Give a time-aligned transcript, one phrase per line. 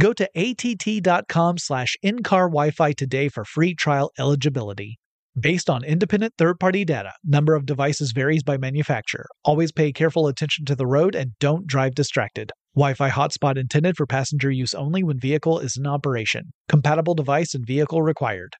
[0.00, 4.98] Go to att.com slash in-car Wi-Fi today for free trial eligibility.
[5.38, 9.26] Based on independent third-party data, number of devices varies by manufacturer.
[9.44, 12.50] Always pay careful attention to the road and don't drive distracted.
[12.74, 16.54] Wi-Fi hotspot intended for passenger use only when vehicle is in operation.
[16.66, 18.54] Compatible device and vehicle required.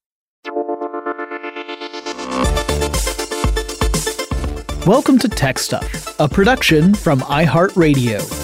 [4.87, 8.40] Welcome to Tech Stuff, a production from iHeartRadio.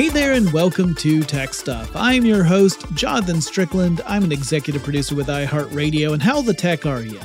[0.00, 1.90] Hey there, and welcome to Tech Stuff.
[1.94, 4.00] I'm your host, Jonathan Strickland.
[4.06, 7.20] I'm an executive producer with iHeartRadio, and how the tech are you?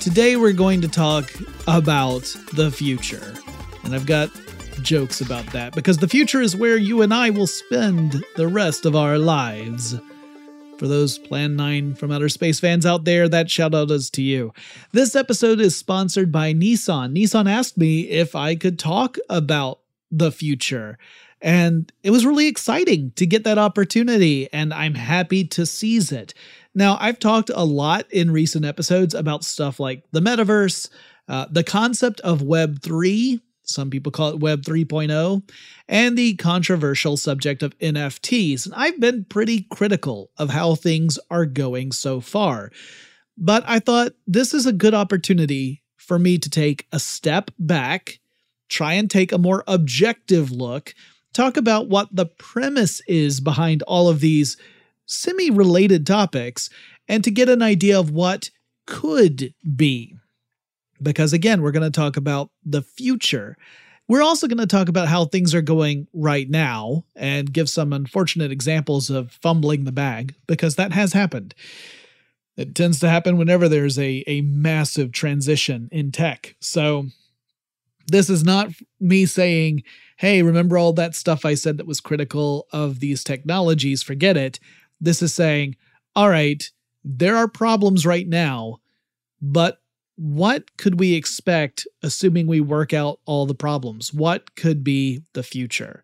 [0.00, 1.30] Today, we're going to talk
[1.68, 3.34] about the future.
[3.84, 4.30] And I've got
[4.80, 8.86] jokes about that because the future is where you and I will spend the rest
[8.86, 9.96] of our lives.
[10.78, 14.22] For those Plan 9 from Outer Space fans out there, that shout out is to
[14.22, 14.54] you.
[14.92, 17.14] This episode is sponsored by Nissan.
[17.14, 20.96] Nissan asked me if I could talk about the future.
[21.46, 26.34] And it was really exciting to get that opportunity, and I'm happy to seize it.
[26.74, 30.88] Now, I've talked a lot in recent episodes about stuff like the metaverse,
[31.28, 35.48] uh, the concept of Web 3, some people call it Web 3.0,
[35.88, 38.66] and the controversial subject of NFTs.
[38.66, 42.72] And I've been pretty critical of how things are going so far.
[43.38, 48.18] But I thought this is a good opportunity for me to take a step back,
[48.68, 50.92] try and take a more objective look
[51.36, 54.56] talk about what the premise is behind all of these
[55.04, 56.70] semi related topics
[57.08, 58.50] and to get an idea of what
[58.86, 60.16] could be.
[61.02, 63.56] Because again, we're going to talk about the future.
[64.08, 67.92] We're also going to talk about how things are going right now and give some
[67.92, 71.54] unfortunate examples of fumbling the bag, because that has happened.
[72.56, 76.54] It tends to happen whenever there's a, a massive transition in tech.
[76.60, 77.06] So,
[78.06, 78.70] this is not
[79.00, 79.82] me saying,
[80.16, 84.02] hey, remember all that stuff I said that was critical of these technologies?
[84.02, 84.58] Forget it.
[85.00, 85.76] This is saying,
[86.14, 86.68] all right,
[87.04, 88.78] there are problems right now,
[89.40, 89.80] but
[90.16, 94.12] what could we expect assuming we work out all the problems?
[94.12, 96.02] What could be the future?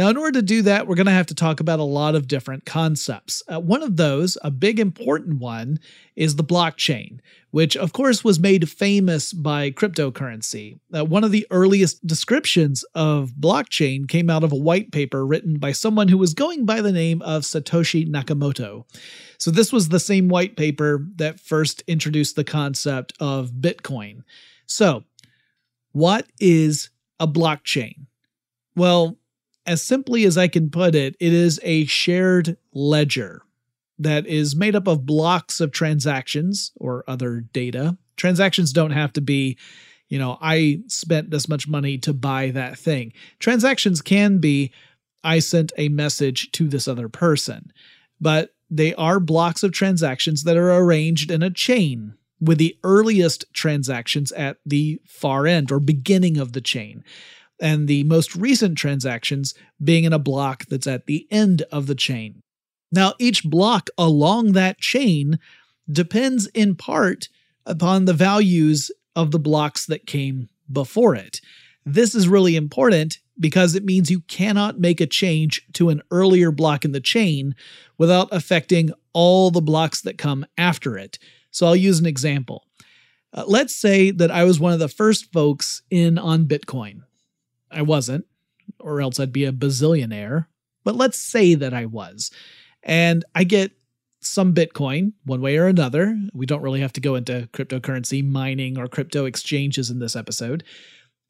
[0.00, 2.14] Now, in order to do that, we're going to have to talk about a lot
[2.14, 3.42] of different concepts.
[3.46, 5.78] Uh, one of those, a big important one,
[6.16, 10.78] is the blockchain, which of course was made famous by cryptocurrency.
[10.96, 15.58] Uh, one of the earliest descriptions of blockchain came out of a white paper written
[15.58, 18.86] by someone who was going by the name of Satoshi Nakamoto.
[19.36, 24.22] So, this was the same white paper that first introduced the concept of Bitcoin.
[24.64, 25.04] So,
[25.92, 26.88] what is
[27.18, 28.06] a blockchain?
[28.74, 29.18] Well,
[29.70, 33.42] as simply as I can put it, it is a shared ledger
[34.00, 37.96] that is made up of blocks of transactions or other data.
[38.16, 39.56] Transactions don't have to be,
[40.08, 43.12] you know, I spent this much money to buy that thing.
[43.38, 44.72] Transactions can be,
[45.22, 47.72] I sent a message to this other person,
[48.20, 53.44] but they are blocks of transactions that are arranged in a chain with the earliest
[53.52, 57.04] transactions at the far end or beginning of the chain
[57.60, 61.94] and the most recent transactions being in a block that's at the end of the
[61.94, 62.42] chain.
[62.92, 65.38] Now, each block along that chain
[65.90, 67.28] depends in part
[67.66, 71.40] upon the values of the blocks that came before it.
[71.84, 76.50] This is really important because it means you cannot make a change to an earlier
[76.50, 77.54] block in the chain
[77.96, 81.18] without affecting all the blocks that come after it.
[81.50, 82.64] So I'll use an example.
[83.32, 87.02] Uh, let's say that I was one of the first folks in on Bitcoin.
[87.70, 88.26] I wasn't,
[88.78, 90.46] or else I'd be a bazillionaire.
[90.84, 92.30] But let's say that I was.
[92.82, 93.72] And I get
[94.20, 96.16] some Bitcoin one way or another.
[96.32, 100.64] We don't really have to go into cryptocurrency mining or crypto exchanges in this episode.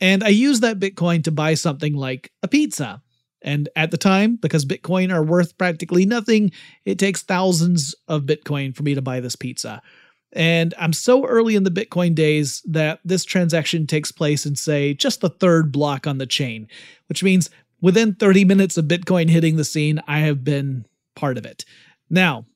[0.01, 3.03] And I use that Bitcoin to buy something like a pizza.
[3.43, 6.53] And at the time, because Bitcoin are worth practically nothing,
[6.85, 9.83] it takes thousands of Bitcoin for me to buy this pizza.
[10.33, 14.95] And I'm so early in the Bitcoin days that this transaction takes place in, say,
[14.95, 16.69] just the third block on the chain,
[17.09, 17.51] which means
[17.81, 20.87] within 30 minutes of Bitcoin hitting the scene, I have been
[21.17, 21.65] part of it.
[22.09, 22.47] Now,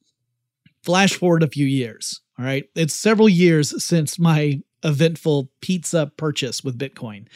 [0.83, 2.21] flash forward a few years.
[2.39, 2.65] All right.
[2.75, 7.27] It's several years since my eventful pizza purchase with Bitcoin.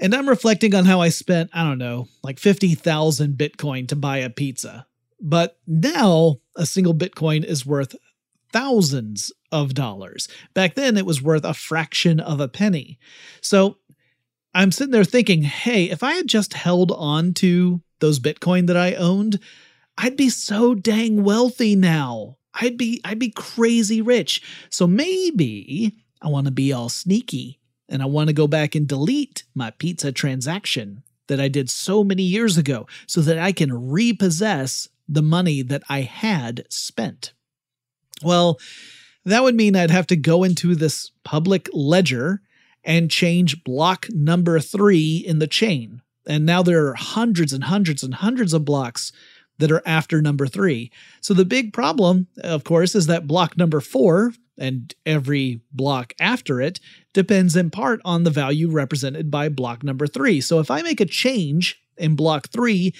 [0.00, 4.18] And I'm reflecting on how I spent, I don't know, like 50,000 Bitcoin to buy
[4.18, 4.86] a pizza.
[5.20, 7.94] But now a single Bitcoin is worth
[8.54, 10.28] thousands of dollars.
[10.54, 13.00] Back then, it was worth a fraction of a penny.
[13.40, 13.78] So
[14.54, 18.76] I'm sitting there thinking, hey, if I had just held on to those Bitcoin that
[18.76, 19.40] I owned,
[19.98, 22.36] I'd be so dang wealthy now.
[22.54, 24.40] I'd be I'd be crazy rich.
[24.70, 27.58] So maybe I want to be all sneaky
[27.88, 32.04] and I want to go back and delete my pizza transaction that I did so
[32.04, 37.32] many years ago so that I can repossess the money that I had spent.
[38.24, 38.58] Well,
[39.24, 42.40] that would mean I'd have to go into this public ledger
[42.84, 46.02] and change block number three in the chain.
[46.26, 49.12] And now there are hundreds and hundreds and hundreds of blocks
[49.58, 50.90] that are after number three.
[51.20, 56.60] So the big problem, of course, is that block number four and every block after
[56.60, 56.80] it
[57.12, 60.40] depends in part on the value represented by block number three.
[60.40, 62.94] So if I make a change in block three,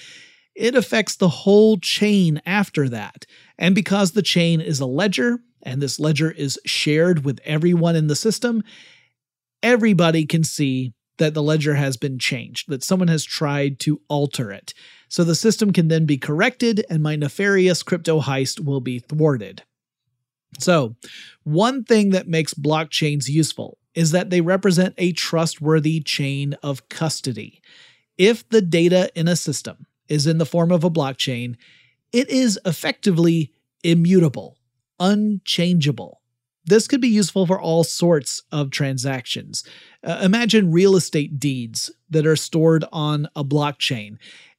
[0.55, 3.25] it affects the whole chain after that.
[3.57, 8.07] And because the chain is a ledger and this ledger is shared with everyone in
[8.07, 8.63] the system,
[9.61, 14.51] everybody can see that the ledger has been changed, that someone has tried to alter
[14.51, 14.73] it.
[15.09, 19.63] So the system can then be corrected and my nefarious crypto heist will be thwarted.
[20.59, 20.95] So,
[21.43, 27.61] one thing that makes blockchains useful is that they represent a trustworthy chain of custody.
[28.17, 31.55] If the data in a system is in the form of a blockchain,
[32.11, 33.51] it is effectively
[33.83, 34.57] immutable,
[34.99, 36.21] unchangeable.
[36.65, 39.63] This could be useful for all sorts of transactions.
[40.03, 44.17] Uh, imagine real estate deeds that are stored on a blockchain.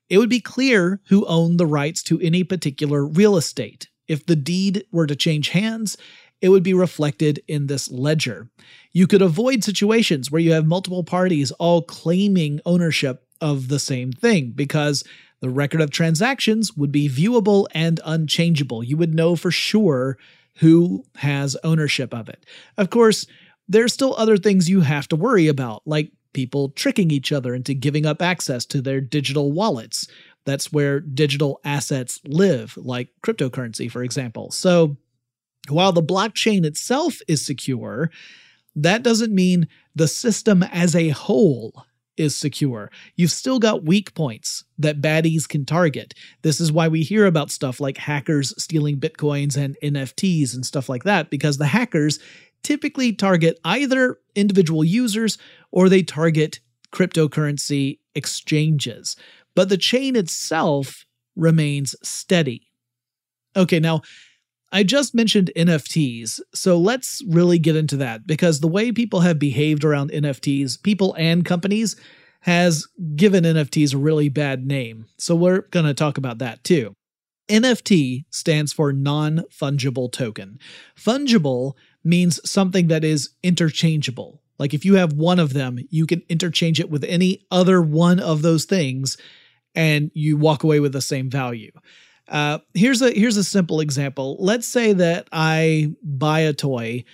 [0.09, 3.89] It would be clear who owned the rights to any particular real estate.
[4.07, 5.97] If the deed were to change hands,
[6.41, 8.49] it would be reflected in this ledger.
[8.93, 14.13] You could avoid situations where you have multiple parties all claiming ownership of the same
[14.13, 15.03] thing because
[15.41, 18.83] the record of transactions would be viewable and unchangeable.
[18.83, 20.19] You would know for sure
[20.57, 22.45] who has ownership of it.
[22.79, 23.27] Of course,
[23.69, 27.75] there's still other things you have to worry about, like people tricking each other into
[27.75, 30.07] giving up access to their digital wallets.
[30.45, 34.51] That's where digital assets live, like cryptocurrency, for example.
[34.51, 34.97] So
[35.69, 38.11] while the blockchain itself is secure,
[38.77, 41.86] that doesn't mean the system as a whole
[42.17, 42.91] is secure.
[43.15, 46.15] You've still got weak points that baddies can target.
[46.43, 50.89] This is why we hear about stuff like hackers stealing bitcoins and NFTs and stuff
[50.89, 52.19] like that, because the hackers
[52.63, 55.39] typically target either individual users
[55.71, 56.61] or they target
[56.93, 59.17] cryptocurrency exchanges.
[59.55, 61.05] But the chain itself
[61.37, 62.69] remains steady.
[63.57, 64.03] Okay, now
[64.73, 69.39] I just mentioned NFTs, so let's really get into that because the way people have
[69.39, 71.97] behaved around NFTs, people and companies,
[72.41, 75.07] has given NFTs a really bad name.
[75.19, 76.95] So we're going to talk about that too.
[77.49, 80.59] NFT stands for non fungible token.
[80.97, 81.75] Fungible
[82.05, 84.43] means something that is interchangeable.
[84.59, 88.21] Like if you have one of them, you can interchange it with any other one
[88.21, 89.17] of those things
[89.75, 91.71] and you walk away with the same value.
[92.29, 94.37] Uh, here's a here's a simple example.
[94.41, 97.05] Let's say that I buy a toy,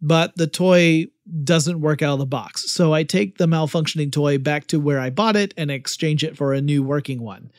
[0.00, 1.08] but the toy
[1.44, 2.70] doesn't work out of the box.
[2.70, 6.36] So I take the malfunctioning toy back to where I bought it and exchange it
[6.36, 7.52] for a new working one.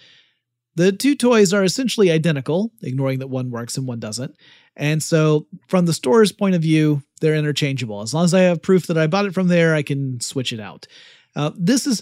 [0.75, 4.35] The two toys are essentially identical, ignoring that one works and one doesn't.
[4.75, 8.01] And so, from the store's point of view, they're interchangeable.
[8.01, 10.51] As long as I have proof that I bought it from there, I can switch
[10.51, 10.87] it out.
[11.35, 12.01] Uh, this is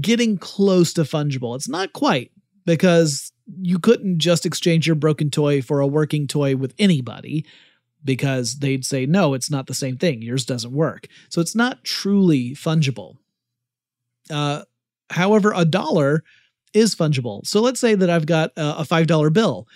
[0.00, 1.54] getting close to fungible.
[1.56, 2.30] It's not quite,
[2.64, 7.44] because you couldn't just exchange your broken toy for a working toy with anybody
[8.04, 10.22] because they'd say, no, it's not the same thing.
[10.22, 11.06] Yours doesn't work.
[11.30, 13.16] So it's not truly fungible.
[14.30, 14.62] Uh,
[15.10, 16.22] however, a dollar
[16.72, 17.46] is fungible.
[17.46, 19.66] So let's say that I've got a $5 bill.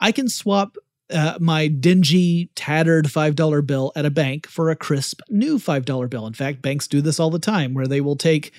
[0.00, 0.76] I can swap
[1.10, 6.26] uh, my dingy, tattered $5 bill at a bank for a crisp new $5 bill.
[6.26, 8.52] In fact, banks do this all the time where they will take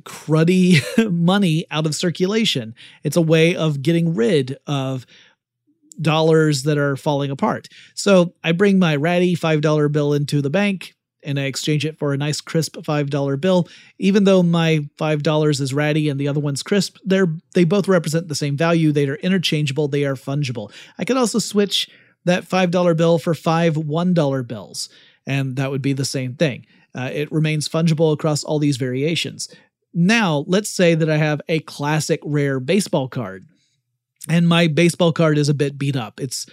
[0.00, 0.80] cruddy
[1.12, 2.74] money out of circulation.
[3.04, 5.06] It's a way of getting rid of
[6.00, 7.68] dollars that are falling apart.
[7.94, 12.12] So I bring my ratty $5 bill into the bank and I exchange it for
[12.12, 13.68] a nice crisp $5 bill.
[13.98, 18.28] Even though my $5 is ratty and the other one's crisp, they're they both represent
[18.28, 18.92] the same value.
[18.92, 20.72] They are interchangeable, they are fungible.
[20.98, 21.90] I could also switch
[22.24, 24.88] that $5 bill for five $1 bills,
[25.26, 26.66] and that would be the same thing.
[26.94, 29.54] Uh, it remains fungible across all these variations.
[29.98, 33.46] Now, let's say that I have a classic rare baseball card
[34.28, 36.20] and my baseball card is a bit beat up.
[36.20, 36.44] It's,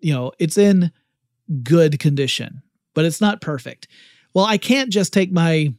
[0.00, 0.90] you know, it's in
[1.62, 2.60] good condition,
[2.94, 3.86] but it's not perfect.
[4.34, 5.74] Well, I can't just take my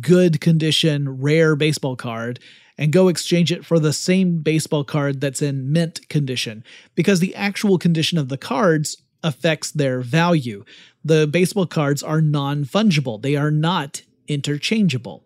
[0.00, 2.40] good condition, rare baseball card
[2.76, 6.64] and go exchange it for the same baseball card that's in mint condition
[6.96, 10.64] because the actual condition of the cards affects their value.
[11.04, 15.24] The baseball cards are non fungible, they are not interchangeable.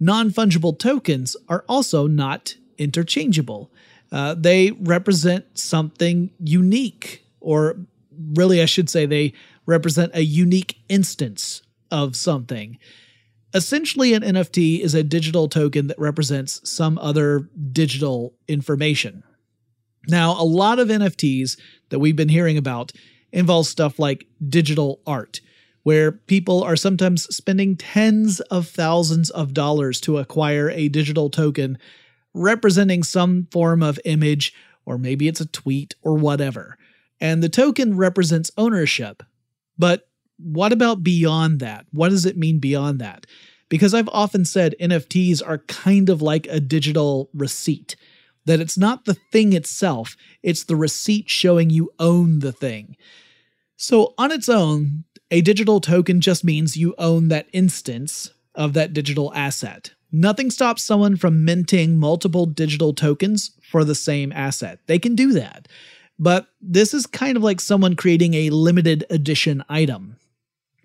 [0.00, 3.70] Non fungible tokens are also not interchangeable.
[4.12, 7.76] Uh, they represent something unique, or
[8.32, 9.32] really, I should say, they
[9.66, 12.78] represent a unique instance of something.
[13.54, 19.22] Essentially, an NFT is a digital token that represents some other digital information.
[20.08, 21.58] Now, a lot of NFTs
[21.90, 22.92] that we've been hearing about
[23.32, 25.40] involve stuff like digital art,
[25.84, 31.78] where people are sometimes spending tens of thousands of dollars to acquire a digital token
[32.32, 34.52] representing some form of image,
[34.84, 36.76] or maybe it's a tweet or whatever.
[37.20, 39.22] And the token represents ownership.
[39.78, 41.86] But what about beyond that?
[41.92, 43.26] What does it mean beyond that?
[43.68, 47.94] Because I've often said NFTs are kind of like a digital receipt,
[48.46, 52.96] that it's not the thing itself, it's the receipt showing you own the thing.
[53.76, 58.92] So, on its own, a digital token just means you own that instance of that
[58.92, 59.92] digital asset.
[60.12, 64.78] Nothing stops someone from minting multiple digital tokens for the same asset.
[64.86, 65.66] They can do that.
[66.18, 70.16] But this is kind of like someone creating a limited edition item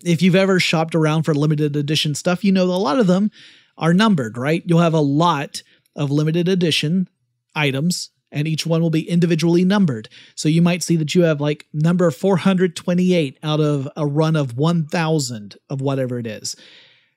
[0.04, 3.32] if you've ever shopped around for limited edition stuff, you know a lot of them
[3.78, 4.64] are numbered, right?
[4.66, 5.62] You'll have a lot
[5.96, 7.08] of limited edition
[7.56, 10.10] items and each one will be individually numbered.
[10.36, 14.58] So you might see that you have like number 428 out of a run of
[14.58, 16.56] 1000 of whatever it is.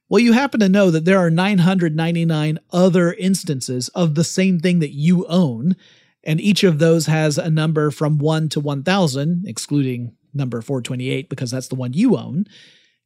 [0.08, 4.80] Well, you happen to know that there are 999 other instances of the same thing
[4.80, 5.74] that you own,
[6.22, 11.50] and each of those has a number from 1 to 1000, excluding number 428 because
[11.50, 12.46] that's the one you own.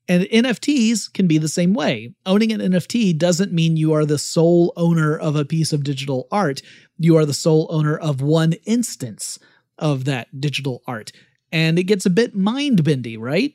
[0.09, 2.15] And NFTs can be the same way.
[2.25, 6.29] Owning an NFT doesn't mean you are the sole owner of a piece of digital
[6.31, 6.63] art.
[6.97, 9.39] You are the sole owner of one instance
[9.79, 11.13] of that digital art.
[11.51, 13.53] And it gets a bit mind bendy, right?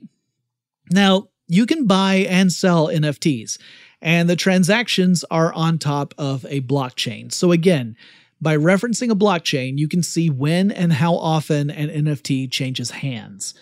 [0.89, 3.57] Now, you can buy and sell NFTs,
[4.01, 7.31] and the transactions are on top of a blockchain.
[7.31, 7.95] So, again,
[8.41, 13.53] by referencing a blockchain, you can see when and how often an NFT changes hands.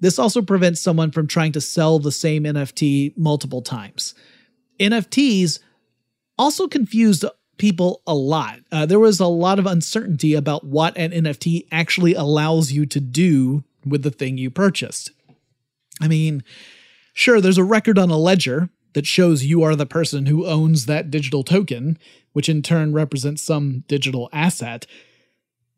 [0.00, 4.14] This also prevents someone from trying to sell the same NFT multiple times.
[4.78, 5.58] NFTs
[6.38, 7.24] also confused
[7.58, 8.60] people a lot.
[8.70, 13.00] Uh, there was a lot of uncertainty about what an NFT actually allows you to
[13.00, 15.10] do with the thing you purchased.
[16.00, 16.44] I mean,
[17.12, 20.86] sure, there's a record on a ledger that shows you are the person who owns
[20.86, 21.98] that digital token,
[22.32, 24.86] which in turn represents some digital asset.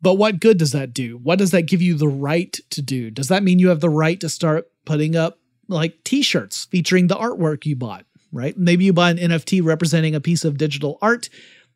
[0.01, 1.17] But what good does that do?
[1.17, 3.11] What does that give you the right to do?
[3.11, 7.07] Does that mean you have the right to start putting up like t shirts featuring
[7.07, 8.57] the artwork you bought, right?
[8.57, 11.29] Maybe you buy an NFT representing a piece of digital art.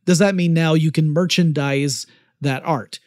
[0.06, 2.06] Does that mean now you can merchandise
[2.42, 3.00] that art?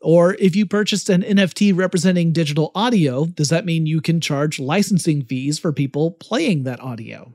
[0.00, 4.60] Or if you purchased an NFT representing digital audio, does that mean you can charge
[4.60, 7.34] licensing fees for people playing that audio?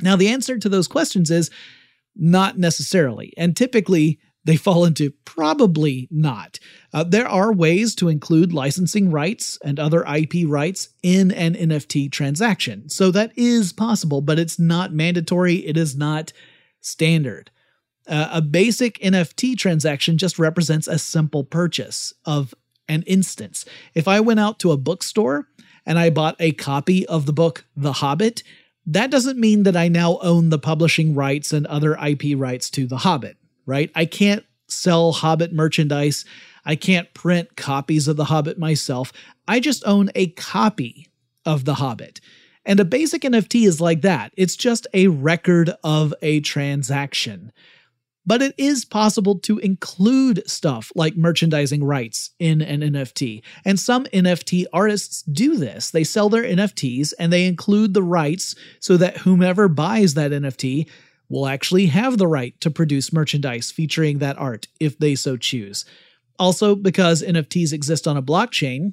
[0.00, 1.50] Now, the answer to those questions is
[2.14, 3.32] not necessarily.
[3.38, 6.58] And typically, they fall into probably not.
[6.92, 12.10] Uh, there are ways to include licensing rights and other IP rights in an NFT
[12.10, 12.88] transaction.
[12.88, 15.56] So that is possible, but it's not mandatory.
[15.56, 16.32] It is not
[16.80, 17.50] standard.
[18.06, 22.54] Uh, a basic NFT transaction just represents a simple purchase of
[22.88, 23.64] an instance.
[23.94, 25.48] If I went out to a bookstore
[25.84, 28.44] and I bought a copy of the book The Hobbit,
[28.86, 32.86] that doesn't mean that I now own the publishing rights and other IP rights to
[32.86, 33.90] The Hobbit, right?
[33.94, 36.24] I can't sell Hobbit merchandise.
[36.64, 39.12] I can't print copies of The Hobbit myself.
[39.46, 41.08] I just own a copy
[41.44, 42.20] of The Hobbit.
[42.64, 44.32] And a basic NFT is like that.
[44.36, 47.52] It's just a record of a transaction.
[48.28, 53.42] But it is possible to include stuff like merchandising rights in an NFT.
[53.64, 55.92] And some NFT artists do this.
[55.92, 60.88] They sell their NFTs and they include the rights so that whomever buys that NFT
[61.28, 65.84] will actually have the right to produce merchandise featuring that art if they so choose.
[66.38, 68.92] Also, because NFTs exist on a blockchain,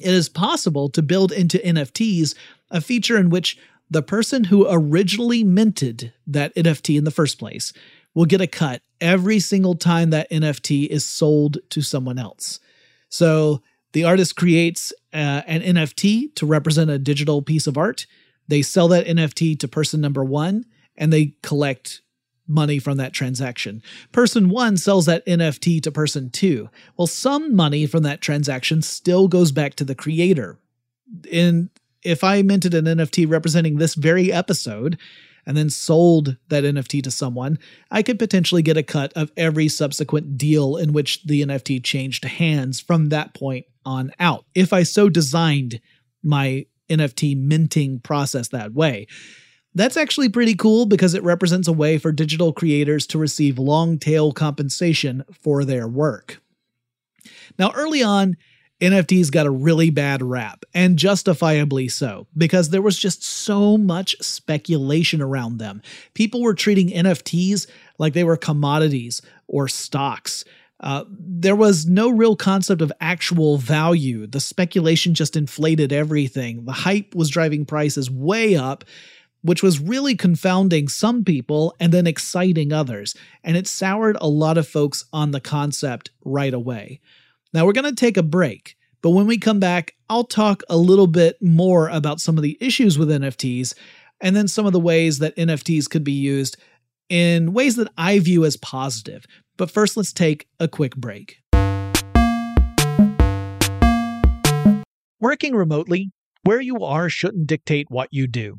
[0.00, 2.34] it is possible to build into NFTs
[2.70, 3.58] a feature in which
[3.90, 7.72] the person who originally minted that NFT in the first place
[8.14, 12.60] will get a cut every single time that NFT is sold to someone else.
[13.08, 13.62] So
[13.92, 18.06] the artist creates uh, an NFT to represent a digital piece of art.
[18.46, 20.66] They sell that NFT to person number one
[20.98, 22.02] and they collect
[22.46, 23.82] money from that transaction.
[24.12, 26.68] Person one sells that NFT to person two.
[26.96, 30.58] Well, some money from that transaction still goes back to the creator.
[31.32, 31.70] And
[32.02, 34.98] if I minted an NFT representing this very episode,
[35.48, 37.58] and then sold that NFT to someone,
[37.90, 42.26] I could potentially get a cut of every subsequent deal in which the NFT changed
[42.26, 45.80] hands from that point on out, if I so designed
[46.22, 49.06] my NFT minting process that way.
[49.78, 53.96] That's actually pretty cool because it represents a way for digital creators to receive long
[53.96, 56.42] tail compensation for their work.
[57.60, 58.36] Now, early on,
[58.80, 64.16] NFTs got a really bad rap, and justifiably so, because there was just so much
[64.20, 65.80] speculation around them.
[66.12, 67.68] People were treating NFTs
[68.00, 70.44] like they were commodities or stocks.
[70.80, 74.26] Uh, there was no real concept of actual value.
[74.26, 76.64] The speculation just inflated everything.
[76.64, 78.84] The hype was driving prices way up,
[79.42, 83.14] which was really confounding some people and then exciting others.
[83.44, 87.00] And it soured a lot of folks on the concept right away.
[87.52, 90.76] Now we're going to take a break, but when we come back, I'll talk a
[90.76, 93.74] little bit more about some of the issues with NFTs
[94.20, 96.56] and then some of the ways that NFTs could be used
[97.08, 99.24] in ways that I view as positive.
[99.56, 101.38] But first, let's take a quick break.
[105.20, 106.10] Working remotely,
[106.44, 108.58] where you are shouldn't dictate what you do.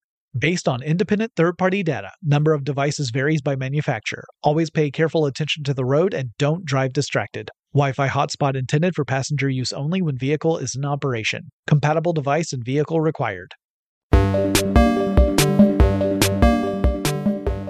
[0.37, 4.23] Based on independent third party data, number of devices varies by manufacturer.
[4.43, 7.49] Always pay careful attention to the road and don't drive distracted.
[7.73, 11.51] Wi Fi hotspot intended for passenger use only when vehicle is in operation.
[11.67, 13.55] Compatible device and vehicle required.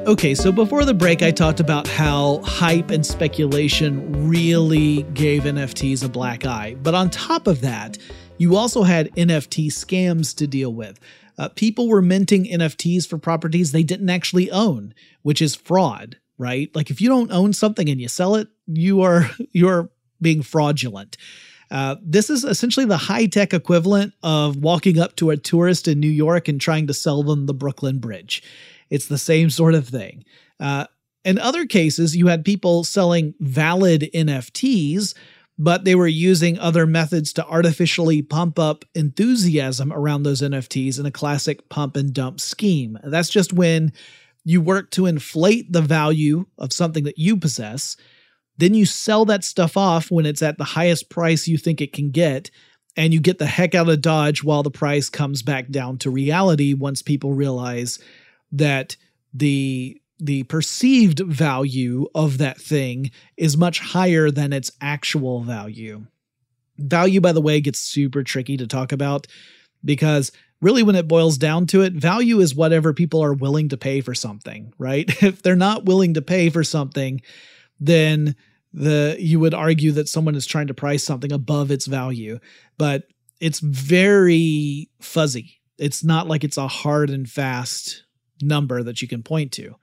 [0.06, 6.04] Okay, so before the break, I talked about how hype and speculation really gave NFTs
[6.04, 6.76] a black eye.
[6.84, 7.98] But on top of that,
[8.38, 11.00] you also had NFT scams to deal with.
[11.42, 16.70] Uh, people were minting NFTs for properties they didn't actually own, which is fraud, right?
[16.76, 19.90] Like if you don't own something and you sell it, you are you're
[20.22, 21.18] being fraudulent.
[21.72, 26.00] Uh, this is essentially the high tech equivalent of walking up to a tourist in
[26.00, 28.44] New York and trying to sell them the Brooklyn Bridge.
[28.92, 30.24] It's the same sort of thing.
[30.60, 30.86] Uh,
[31.26, 35.16] in other cases, you had people selling valid NFTs
[35.58, 41.06] but they were using other methods to artificially pump up enthusiasm around those NFTs in
[41.06, 42.98] a classic pump and dump scheme.
[43.04, 43.94] That's just when
[44.44, 47.96] you work to inflate the value of something that you possess,
[48.58, 51.94] then you sell that stuff off when it's at the highest price you think it
[51.94, 52.50] can get,
[52.98, 56.10] and you get the heck out of Dodge while the price comes back down to
[56.10, 58.00] reality once people realize
[58.52, 58.98] that
[59.34, 66.06] the the perceived value of that thing is much higher than its actual value.
[66.78, 69.26] Value, by the way, gets super tricky to talk about
[69.84, 70.32] because
[70.62, 74.00] really, when it boils down to it, value is whatever people are willing to pay
[74.00, 75.10] for something, right?
[75.24, 77.22] if they're not willing to pay for something,
[77.80, 78.36] then
[78.74, 82.40] the you would argue that someone is trying to price something above its value,
[82.78, 83.06] but
[83.40, 85.60] it's very fuzzy.
[85.80, 88.04] It's not like it's a hard and fast
[88.40, 89.76] number that you can point to.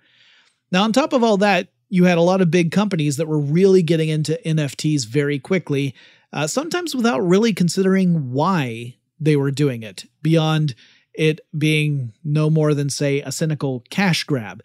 [0.70, 3.38] Now, on top of all that, you had a lot of big companies that were
[3.38, 5.94] really getting into NFTs very quickly,
[6.32, 10.74] uh, sometimes without really considering why they were doing it, beyond
[11.14, 14.62] it being no more than, say, a cynical cash grab.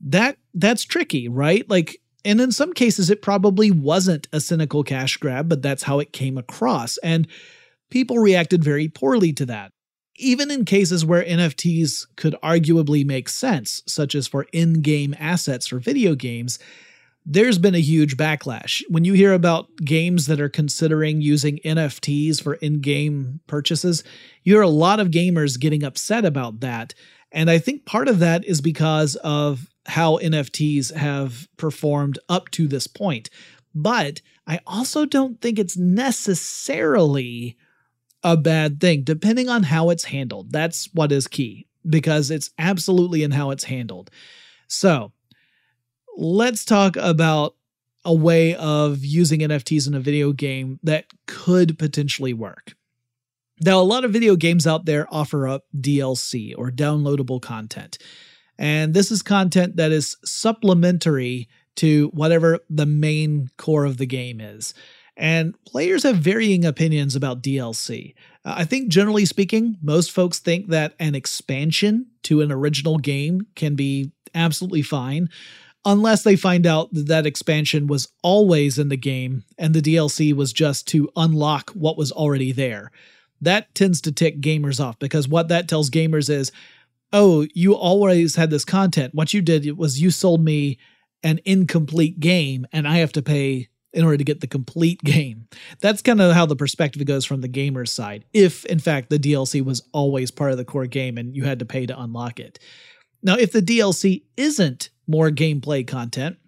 [0.00, 1.68] That that's tricky, right?
[1.68, 5.98] Like, and in some cases, it probably wasn't a cynical cash grab, but that's how
[6.00, 6.96] it came across.
[6.98, 7.28] And
[7.90, 9.72] people reacted very poorly to that
[10.16, 15.66] even in cases where NFTs could arguably make sense, such as for in game assets
[15.66, 16.58] for video games,
[17.24, 18.82] there's been a huge backlash.
[18.88, 24.02] When you hear about games that are considering using NFTs for in game purchases,
[24.42, 26.94] you hear a lot of gamers getting upset about that.
[27.30, 32.66] And I think part of that is because of how NFTs have performed up to
[32.66, 33.30] this point.
[33.74, 37.56] But I also don't think it's necessarily
[38.22, 40.52] a bad thing, depending on how it's handled.
[40.52, 44.10] That's what is key because it's absolutely in how it's handled.
[44.68, 45.12] So
[46.16, 47.56] let's talk about
[48.04, 52.74] a way of using NFTs in a video game that could potentially work.
[53.64, 57.98] Now, a lot of video games out there offer up DLC or downloadable content.
[58.58, 64.40] And this is content that is supplementary to whatever the main core of the game
[64.40, 64.74] is.
[65.16, 68.14] And players have varying opinions about DLC.
[68.44, 73.46] Uh, I think, generally speaking, most folks think that an expansion to an original game
[73.54, 75.28] can be absolutely fine
[75.84, 80.34] unless they find out that that expansion was always in the game and the DLC
[80.34, 82.90] was just to unlock what was already there.
[83.40, 86.52] That tends to tick gamers off because what that tells gamers is,
[87.12, 89.14] oh, you always had this content.
[89.14, 90.78] What you did was you sold me
[91.24, 95.46] an incomplete game and I have to pay in order to get the complete game.
[95.80, 99.18] That's kind of how the perspective goes from the gamer's side, if in fact the
[99.18, 102.40] DLC was always part of the core game and you had to pay to unlock
[102.40, 102.58] it.
[103.22, 106.38] Now, if the DLC isn't more gameplay content,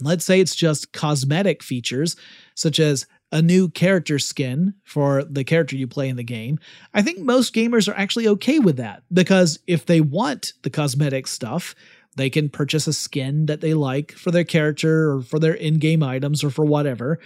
[0.00, 2.16] let's say it's just cosmetic features,
[2.54, 6.58] such as a new character skin for the character you play in the game,
[6.94, 11.26] I think most gamers are actually okay with that because if they want the cosmetic
[11.26, 11.74] stuff,
[12.16, 15.78] they can purchase a skin that they like for their character or for their in
[15.78, 17.18] game items or for whatever.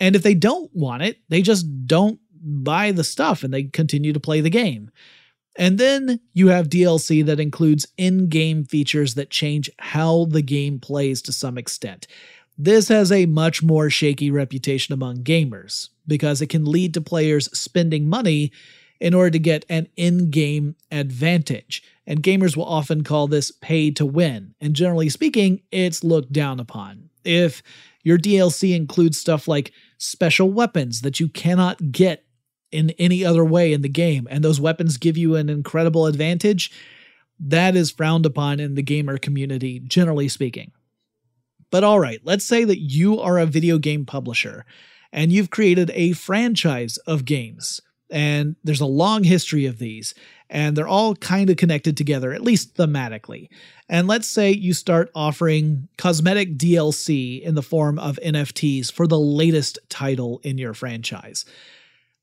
[0.00, 4.12] And if they don't want it, they just don't buy the stuff and they continue
[4.12, 4.90] to play the game.
[5.58, 10.78] And then you have DLC that includes in game features that change how the game
[10.78, 12.06] plays to some extent.
[12.56, 17.48] This has a much more shaky reputation among gamers because it can lead to players
[17.58, 18.52] spending money
[19.00, 21.82] in order to get an in game advantage.
[22.06, 24.54] And gamers will often call this pay to win.
[24.60, 27.10] And generally speaking, it's looked down upon.
[27.24, 27.62] If
[28.02, 32.24] your DLC includes stuff like special weapons that you cannot get
[32.70, 36.70] in any other way in the game, and those weapons give you an incredible advantage,
[37.40, 40.72] that is frowned upon in the gamer community, generally speaking.
[41.70, 44.64] But all right, let's say that you are a video game publisher
[45.12, 50.14] and you've created a franchise of games, and there's a long history of these,
[50.50, 53.48] and they're all kind of connected together, at least thematically.
[53.88, 59.18] And let's say you start offering cosmetic DLC in the form of NFTs for the
[59.18, 61.44] latest title in your franchise.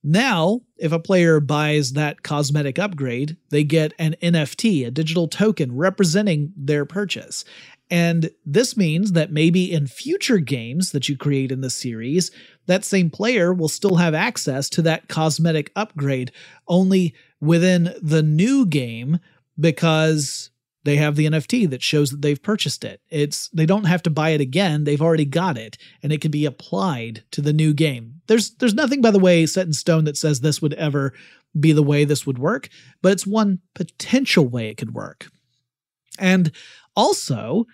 [0.08, 5.76] Now, if a player buys that cosmetic upgrade, they get an NFT, a digital token
[5.76, 7.44] representing their purchase.
[7.90, 12.30] And this means that maybe in future games that you create in the series,
[12.68, 16.32] that same player will still have access to that cosmetic upgrade
[16.68, 19.20] only within the new game
[19.60, 20.50] because
[20.84, 23.02] they have the NFT that shows that they've purchased it.
[23.10, 24.84] It's they don't have to buy it again.
[24.84, 28.22] They've already got it and it can be applied to the new game.
[28.28, 31.14] There's there's nothing by the way set in stone that says this would ever
[31.60, 32.70] be the way this would work,
[33.02, 35.28] but it's one potential way it could work.
[36.20, 36.52] And
[36.96, 37.66] also,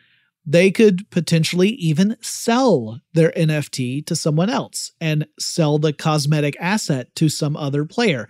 [0.45, 7.13] they could potentially even sell their NFT to someone else and sell the cosmetic asset
[7.15, 8.27] to some other player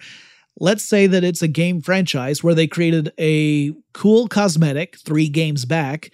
[0.60, 5.66] let's say that it's a game franchise where they created a cool cosmetic three games
[5.66, 6.12] back,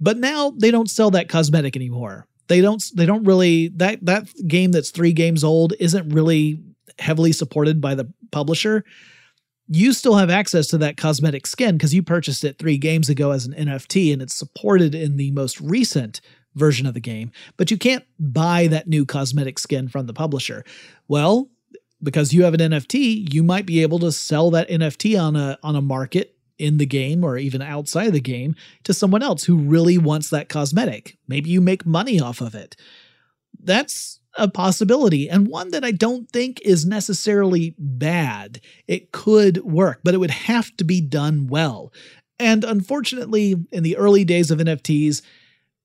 [0.00, 2.26] but now they don't sell that cosmetic anymore.
[2.48, 6.60] They don't they don't really that that game that's 3 games old isn't really
[6.98, 8.84] heavily supported by the publisher.
[9.68, 13.32] You still have access to that cosmetic skin because you purchased it 3 games ago
[13.32, 16.20] as an NFT and it's supported in the most recent
[16.54, 20.64] version of the game, but you can't buy that new cosmetic skin from the publisher.
[21.06, 21.50] Well,
[22.02, 25.58] because you have an NFT, you might be able to sell that NFT on a
[25.62, 29.44] on a market in the game or even outside of the game to someone else
[29.44, 31.16] who really wants that cosmetic.
[31.28, 32.74] Maybe you make money off of it.
[33.62, 38.60] That's a possibility and one that I don't think is necessarily bad.
[38.86, 41.92] It could work, but it would have to be done well.
[42.38, 45.22] And unfortunately, in the early days of NFTs,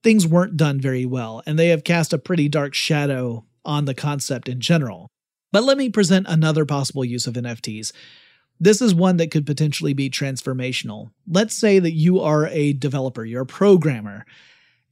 [0.04, 3.96] things weren't done very well, and they have cast a pretty dark shadow on the
[3.96, 5.10] concept in general.
[5.52, 7.92] But let me present another possible use of NFTs.
[8.60, 11.12] This is one that could potentially be transformational.
[11.28, 14.26] Let's say that you are a developer, you're a programmer,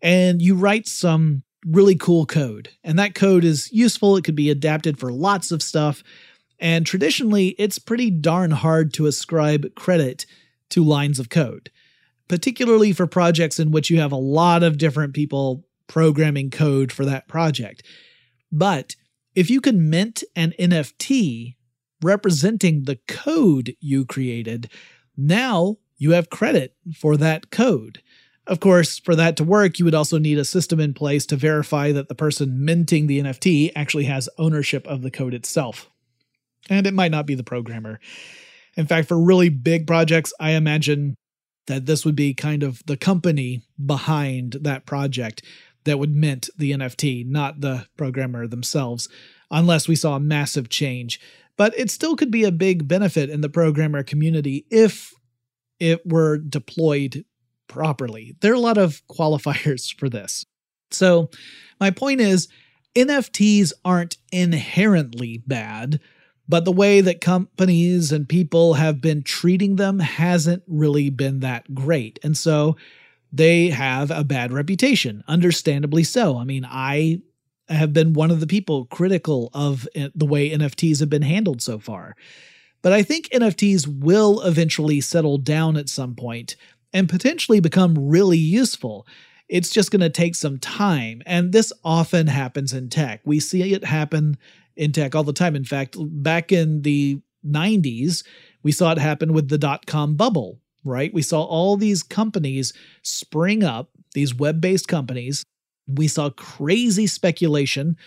[0.01, 2.69] and you write some really cool code.
[2.83, 6.03] And that code is useful, it could be adapted for lots of stuff.
[6.59, 10.25] And traditionally, it's pretty darn hard to ascribe credit
[10.69, 11.71] to lines of code,
[12.27, 17.03] particularly for projects in which you have a lot of different people programming code for
[17.05, 17.83] that project.
[18.51, 18.95] But
[19.35, 21.55] if you can mint an NFT
[22.01, 24.69] representing the code you created,
[25.17, 28.01] now you have credit for that code.
[28.47, 31.35] Of course, for that to work, you would also need a system in place to
[31.35, 35.89] verify that the person minting the NFT actually has ownership of the code itself.
[36.69, 37.99] And it might not be the programmer.
[38.75, 41.15] In fact, for really big projects, I imagine
[41.67, 45.43] that this would be kind of the company behind that project
[45.83, 49.07] that would mint the NFT, not the programmer themselves,
[49.49, 51.19] unless we saw a massive change.
[51.57, 55.13] But it still could be a big benefit in the programmer community if
[55.79, 57.25] it were deployed
[57.71, 58.35] properly.
[58.41, 60.45] There are a lot of qualifiers for this.
[60.91, 61.29] So,
[61.79, 62.47] my point is
[62.95, 66.01] NFTs aren't inherently bad,
[66.49, 71.73] but the way that companies and people have been treating them hasn't really been that
[71.73, 72.19] great.
[72.23, 72.75] And so,
[73.31, 76.37] they have a bad reputation, understandably so.
[76.37, 77.21] I mean, I
[77.69, 81.61] have been one of the people critical of eh, the way NFTs have been handled
[81.61, 82.15] so far.
[82.81, 86.55] But I think NFTs will eventually settle down at some point
[86.93, 89.07] and potentially become really useful.
[89.49, 91.21] It's just going to take some time.
[91.25, 93.21] And this often happens in tech.
[93.25, 94.37] We see it happen
[94.75, 95.55] in tech all the time.
[95.55, 98.23] In fact, back in the 90s,
[98.63, 101.13] we saw it happen with the dot com bubble, right?
[101.13, 105.43] We saw all these companies spring up, these web based companies.
[105.87, 107.97] We saw crazy speculation,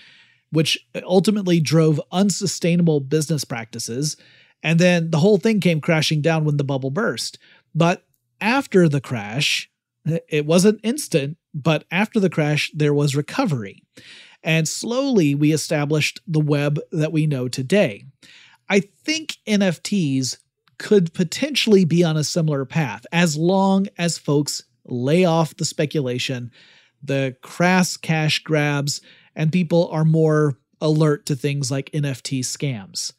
[0.50, 4.16] which ultimately drove unsustainable business practices.
[4.62, 7.38] And then the whole thing came crashing down when the bubble burst.
[7.74, 8.06] But
[8.40, 9.70] after the crash,
[10.28, 13.82] it wasn't instant, but after the crash, there was recovery.
[14.42, 18.04] And slowly we established the web that we know today.
[18.68, 20.38] I think NFTs
[20.78, 26.50] could potentially be on a similar path as long as folks lay off the speculation,
[27.02, 29.00] the crass cash grabs,
[29.34, 33.12] and people are more alert to things like NFT scams.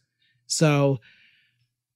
[0.47, 0.99] So,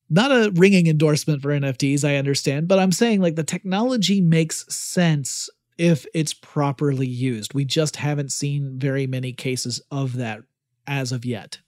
[0.10, 4.66] not a ringing endorsement for NFTs, I understand, but I'm saying like the technology makes
[4.74, 7.54] sense if it's properly used.
[7.54, 10.42] We just haven't seen very many cases of that
[10.88, 11.60] as of yet.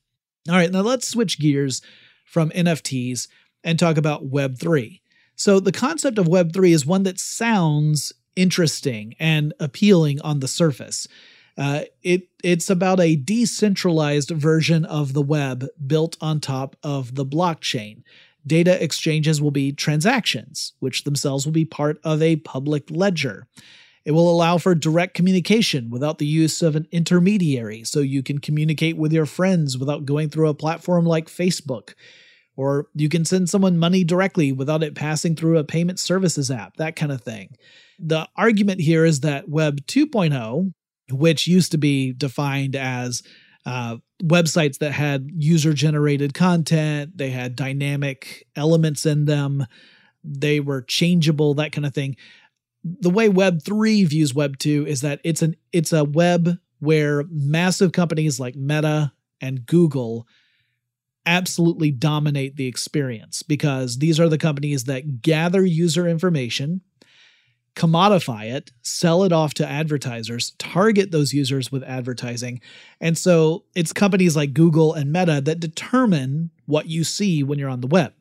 [0.49, 1.81] All right, now let's switch gears
[2.25, 3.27] from NFTs
[3.63, 5.01] and talk about Web3.
[5.35, 11.07] So, the concept of Web3 is one that sounds interesting and appealing on the surface.
[11.57, 17.25] Uh, it it's about a decentralized version of the web built on top of the
[17.25, 18.03] blockchain.
[18.45, 23.47] Data exchanges will be transactions, which themselves will be part of a public ledger.
[24.03, 28.39] It will allow for direct communication without the use of an intermediary, so you can
[28.39, 31.93] communicate with your friends without going through a platform like Facebook.
[32.55, 36.77] Or you can send someone money directly without it passing through a payment services app,
[36.77, 37.55] that kind of thing.
[37.99, 40.73] The argument here is that Web 2.0,
[41.11, 43.21] which used to be defined as
[43.65, 49.65] uh, websites that had user generated content, they had dynamic elements in them,
[50.23, 52.15] they were changeable, that kind of thing.
[52.83, 57.23] The way Web 3 views Web 2 is that it's an it's a web where
[57.29, 60.27] massive companies like Meta and Google
[61.27, 66.81] absolutely dominate the experience because these are the companies that gather user information
[67.75, 72.61] commodify it, sell it off to advertisers, target those users with advertising.
[72.99, 77.69] And so it's companies like Google and Meta that determine what you see when you're
[77.69, 78.13] on the web.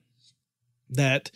[0.90, 1.30] That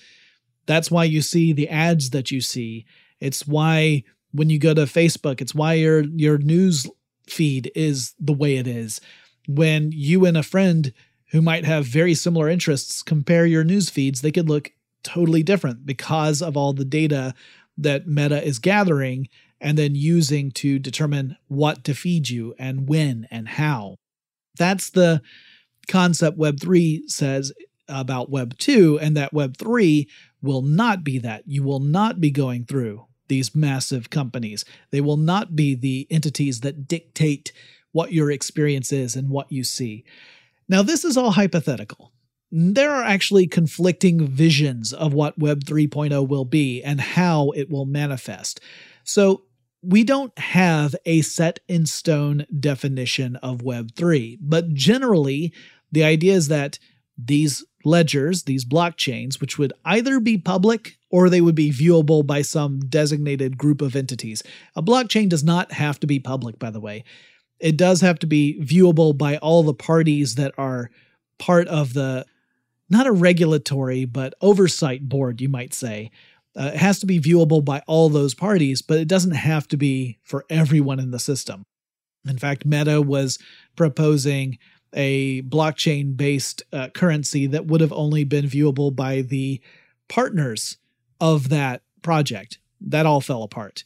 [0.67, 2.87] that's why you see the ads that you see.
[3.21, 6.87] It's why when you go to Facebook, it's why your your news
[7.27, 9.01] feed is the way it is.
[9.47, 10.93] When you and a friend
[11.31, 14.73] who might have very similar interests compare your news feeds, they could look
[15.03, 17.35] totally different because of all the data
[17.77, 19.29] that Meta is gathering
[19.61, 23.97] and then using to determine what to feed you and when and how.
[24.59, 25.23] That's the
[25.89, 27.53] concept Web3 says
[27.89, 30.09] about Web 2, and that Web 3
[30.43, 31.43] will not be that.
[31.47, 34.65] You will not be going through these massive companies.
[34.91, 37.53] They will not be the entities that dictate
[37.93, 40.05] what your experience is and what you see.
[40.69, 42.13] Now, this is all hypothetical
[42.57, 47.85] there are actually conflicting visions of what Web 3.0 will be and how it will
[47.85, 48.61] manifest.
[49.03, 49.43] So,
[49.83, 55.53] we don't have a set in stone definition of Web 3, but generally,
[55.91, 56.79] the idea is that
[57.19, 62.41] these ledgers, these blockchains, which would either be public or they would be viewable by
[62.41, 64.45] some designated group of entities.
[64.77, 67.05] A blockchain does not have to be public, by the way.
[67.59, 70.91] It does have to be viewable by all the parties that are
[71.39, 72.25] part of the
[72.95, 76.13] not a regulatory, but oversight board, you might say.
[76.57, 79.77] Uh, it has to be viewable by all those parties, but it doesn't have to
[79.77, 81.65] be for everyone in the system.
[82.27, 83.39] In fact, Meta was
[83.75, 84.59] proposing
[84.93, 89.61] a blockchain based uh, currency that would have only been viewable by the
[90.09, 90.77] partners
[91.21, 92.59] of that project.
[92.81, 93.83] That all fell apart.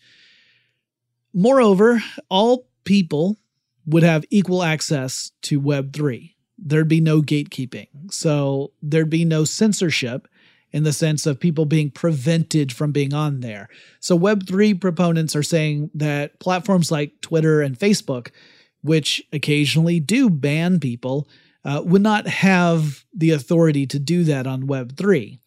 [1.33, 3.39] Moreover, all people
[3.87, 7.89] would have equal access to Web3 there'd be no gatekeeping.
[8.11, 10.29] So there'd be no censorship
[10.71, 13.69] in the sense of people being prevented from being on there.
[14.01, 18.31] So Web3 proponents are saying that platforms like Twitter and Facebook,
[18.83, 21.27] which occasionally do ban people,
[21.65, 25.39] uh, would not have the authority to do that on Web3.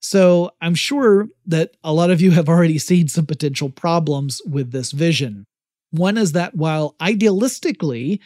[0.00, 4.72] So I'm sure that a lot of you have already seen some potential problems with
[4.72, 5.44] this vision.
[5.90, 8.20] One is that while idealistically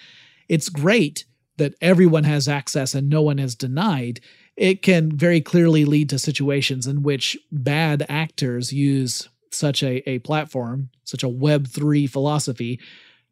[0.49, 1.25] it's great
[1.57, 4.21] that everyone has access and no one is denied,
[4.57, 10.19] it can very clearly lead to situations in which bad actors use such a, a
[10.21, 12.81] platform, such a Web3 philosophy,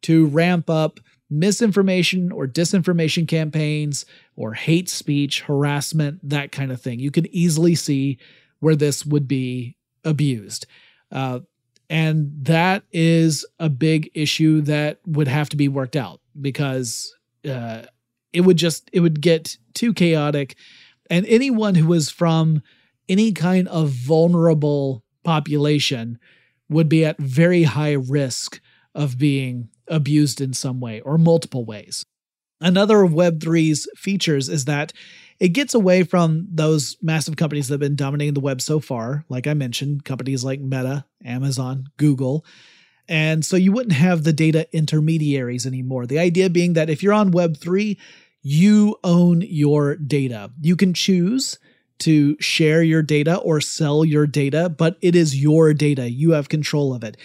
[0.01, 4.05] to ramp up misinformation or disinformation campaigns
[4.35, 6.99] or hate speech, harassment, that kind of thing.
[6.99, 8.17] You can easily see
[8.59, 10.65] where this would be abused.
[11.11, 11.39] Uh,
[11.89, 17.13] and that is a big issue that would have to be worked out because
[17.47, 17.83] uh,
[18.33, 20.55] it would just it would get too chaotic
[21.09, 22.61] and anyone who was from
[23.07, 26.17] any kind of vulnerable population
[26.69, 28.59] would be at very high risk
[28.95, 32.05] of being abused in some way or multiple ways.
[32.61, 34.93] Another of Web3's features is that
[35.39, 39.25] it gets away from those massive companies that have been dominating the web so far,
[39.27, 42.45] like I mentioned, companies like Meta, Amazon, Google.
[43.09, 46.05] And so you wouldn't have the data intermediaries anymore.
[46.05, 47.97] The idea being that if you're on Web3,
[48.43, 50.51] you own your data.
[50.61, 51.57] You can choose
[51.99, 56.11] to share your data or sell your data, but it is your data.
[56.11, 57.17] You have control of it.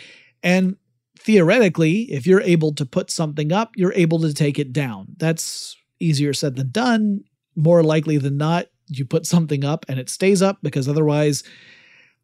[0.42, 0.76] And
[1.18, 5.08] theoretically, if you're able to put something up, you're able to take it down.
[5.16, 7.24] That's easier said than done.
[7.56, 11.42] More likely than not, you put something up and it stays up because otherwise,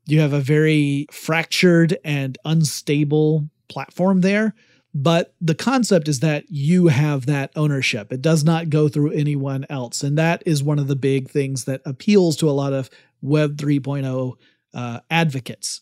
[0.07, 4.54] you have a very fractured and unstable platform there.
[4.94, 8.12] But the concept is that you have that ownership.
[8.12, 10.04] It does not go through anyone else.
[10.04, 12.88] And that is one of the big things that appeals to a lot of
[13.20, 14.35] Web 3.0
[14.72, 15.80] uh, advocates.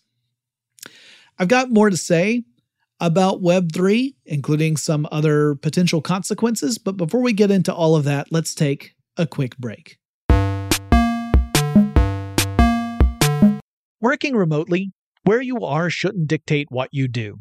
[1.38, 2.44] I've got more to say
[3.00, 6.78] about Web3, including some other potential consequences.
[6.78, 9.98] But before we get into all of that, let's take a quick break.
[14.00, 14.92] Working remotely,
[15.24, 17.40] where you are shouldn't dictate what you do.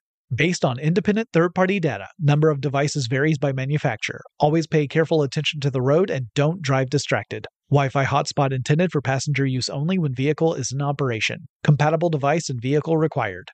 [0.33, 4.21] Based on independent third party data, number of devices varies by manufacturer.
[4.39, 7.47] Always pay careful attention to the road and don't drive distracted.
[7.69, 11.49] Wi Fi hotspot intended for passenger use only when vehicle is in operation.
[11.65, 13.51] Compatible device and vehicle required.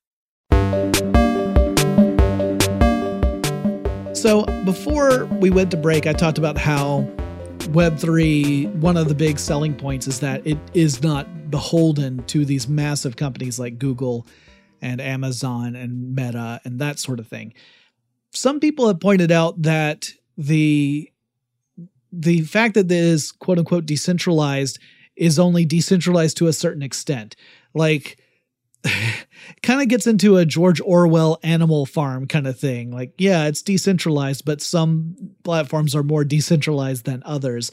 [4.13, 7.07] So, before we went to break, I talked about how
[7.71, 12.67] Web3, one of the big selling points is that it is not beholden to these
[12.67, 14.27] massive companies like Google
[14.81, 17.53] and Amazon and Meta and that sort of thing.
[18.33, 21.11] Some people have pointed out that the
[22.11, 24.79] the fact that this quote unquote decentralized
[25.15, 27.35] is only decentralized to a certain extent.
[27.73, 28.19] Like
[29.63, 32.91] kind of gets into a George Orwell animal farm kind of thing.
[32.91, 37.71] Like, yeah, it's decentralized, but some platforms are more decentralized than others.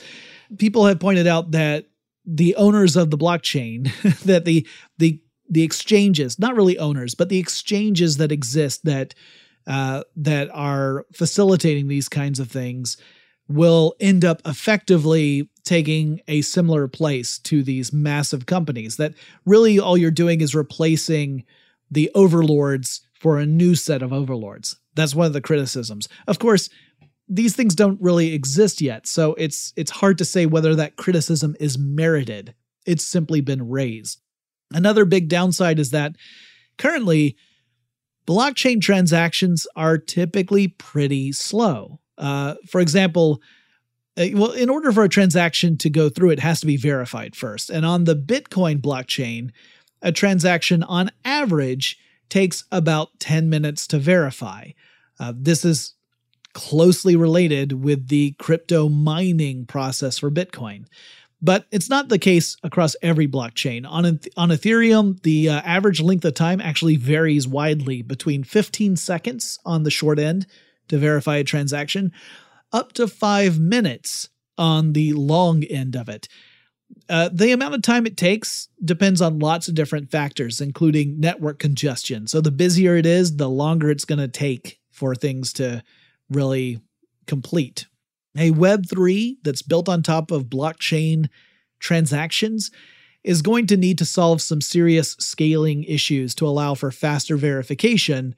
[0.58, 1.86] People have pointed out that
[2.26, 3.92] the owners of the blockchain,
[4.24, 4.66] that the
[4.98, 9.14] the the exchanges, not really owners, but the exchanges that exist that
[9.66, 12.98] uh, that are facilitating these kinds of things
[13.48, 19.14] will end up effectively taking a similar place to these massive companies that
[19.46, 21.44] really all you're doing is replacing
[21.90, 24.76] the overlords for a new set of overlords.
[24.94, 26.08] That's one of the criticisms.
[26.26, 26.68] Of course,
[27.28, 31.56] these things don't really exist yet, so it's it's hard to say whether that criticism
[31.58, 32.54] is merited.
[32.86, 34.20] It's simply been raised.
[34.74, 36.16] Another big downside is that
[36.76, 37.36] currently
[38.26, 42.00] blockchain transactions are typically pretty slow.
[42.18, 43.40] Uh, for example,
[44.16, 47.34] uh, well, in order for a transaction to go through, it has to be verified
[47.34, 47.70] first.
[47.70, 49.50] And on the Bitcoin blockchain,
[50.02, 54.70] a transaction on average takes about 10 minutes to verify.
[55.18, 55.94] Uh, this is
[56.52, 60.86] closely related with the crypto mining process for Bitcoin.
[61.42, 63.86] But it's not the case across every blockchain.
[63.86, 64.04] On,
[64.36, 69.82] on Ethereum, the uh, average length of time actually varies widely between 15 seconds on
[69.82, 70.46] the short end
[70.88, 72.12] to verify a transaction,
[72.72, 76.28] up to five minutes on the long end of it.
[77.08, 81.58] Uh, the amount of time it takes depends on lots of different factors, including network
[81.58, 82.26] congestion.
[82.26, 85.82] So, the busier it is, the longer it's going to take for things to
[86.30, 86.80] really
[87.26, 87.86] complete
[88.36, 91.28] a Web3 that's built on top of blockchain
[91.78, 92.70] transactions
[93.22, 98.34] is going to need to solve some serious scaling issues to allow for faster verification,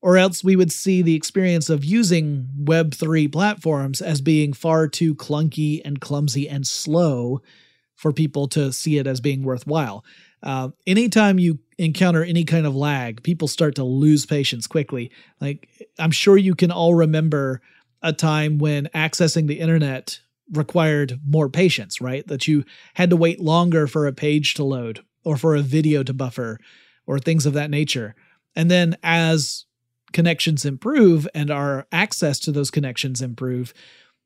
[0.00, 5.14] or else we would see the experience of using Web3 platforms as being far too
[5.14, 7.42] clunky and clumsy and slow
[7.96, 10.04] for people to see it as being worthwhile.
[10.42, 15.10] Uh, anytime you encounter any kind of lag, people start to lose patience quickly.
[15.40, 15.68] Like,
[15.98, 17.60] I'm sure you can all remember
[18.02, 20.20] a time when accessing the internet
[20.52, 22.26] required more patience, right?
[22.26, 26.02] That you had to wait longer for a page to load or for a video
[26.02, 26.58] to buffer
[27.06, 28.14] or things of that nature.
[28.56, 29.66] And then as
[30.12, 33.72] connections improve and our access to those connections improve,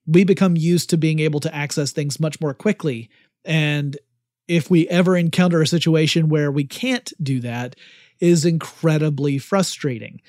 [0.06, 3.10] we become used to being able to access things much more quickly.
[3.44, 3.96] And
[4.48, 7.76] if we ever encounter a situation where we can't do that,
[8.20, 10.20] is incredibly frustrating.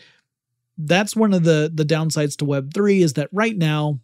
[0.77, 3.99] That's one of the the downsides to web3 is that right now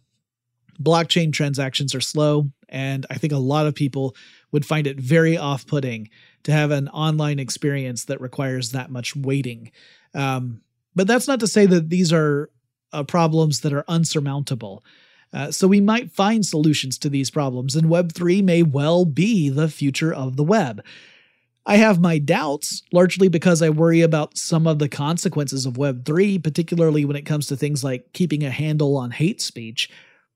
[0.80, 4.16] blockchain transactions are slow and I think a lot of people
[4.50, 6.08] would find it very off-putting
[6.44, 9.70] to have an online experience that requires that much waiting.
[10.14, 10.62] Um,
[10.94, 12.50] but that's not to say that these are
[12.92, 14.82] uh, problems that are unsurmountable.
[15.32, 19.68] Uh, so we might find solutions to these problems, and Web3 may well be the
[19.68, 20.84] future of the web.
[21.64, 26.42] I have my doubts, largely because I worry about some of the consequences of Web3,
[26.42, 29.88] particularly when it comes to things like keeping a handle on hate speech.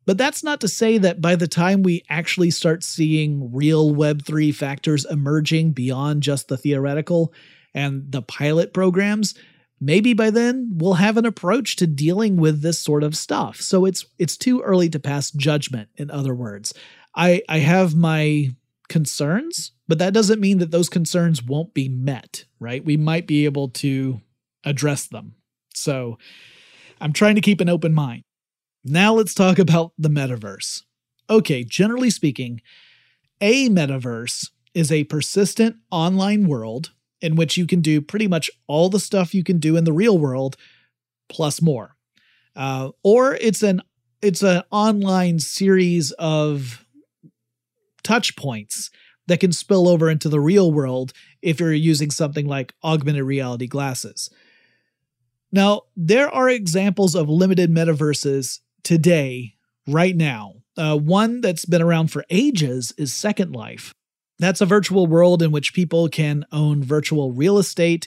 [0.07, 4.55] But that's not to say that by the time we actually start seeing real Web3
[4.55, 7.33] factors emerging beyond just the theoretical
[7.74, 9.35] and the pilot programs,
[9.81, 13.61] maybe by then we'll have an approach to dealing with this sort of stuff.
[13.61, 16.72] So it's it's too early to pass judgment in other words.
[17.16, 18.51] I I have my
[18.89, 22.84] concerns, but that doesn't mean that those concerns won't be met, right?
[22.84, 24.20] We might be able to
[24.64, 25.34] address them.
[25.74, 26.18] So
[27.01, 28.22] I'm trying to keep an open mind.
[28.84, 30.82] Now let's talk about the metaverse.
[31.28, 32.61] Okay, generally speaking,
[33.41, 38.89] a metaverse is a persistent online world in which you can do pretty much all
[38.89, 40.57] the stuff you can do in the real world
[41.28, 41.97] plus more.
[42.55, 43.82] Uh, or it's an
[44.22, 46.86] it's an online series of
[48.07, 48.91] touch points
[49.27, 53.67] that can spill over into the real world if you're using something like augmented reality
[53.67, 54.31] glasses.
[55.51, 59.55] Now, there are examples of limited metaverses today,
[59.89, 60.55] right now.
[60.77, 63.95] Uh, one that's been around for ages is Second Life.
[64.39, 68.07] That's a virtual world in which people can own virtual real estate,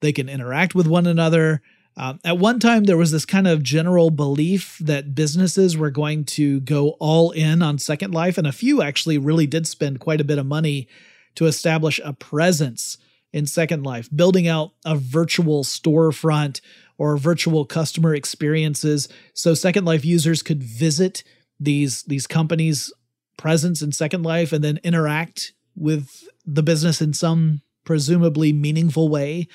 [0.00, 1.62] they can interact with one another.
[1.98, 6.24] Uh, at one time, there was this kind of general belief that businesses were going
[6.24, 10.20] to go all in on Second Life, and a few actually really did spend quite
[10.20, 10.86] a bit of money
[11.34, 12.98] to establish a presence
[13.32, 16.60] in Second Life, building out a virtual storefront
[16.98, 21.24] or virtual customer experiences so Second Life users could visit
[21.60, 22.92] these these companies'
[23.36, 29.48] presence in Second Life and then interact with the business in some presumably meaningful way.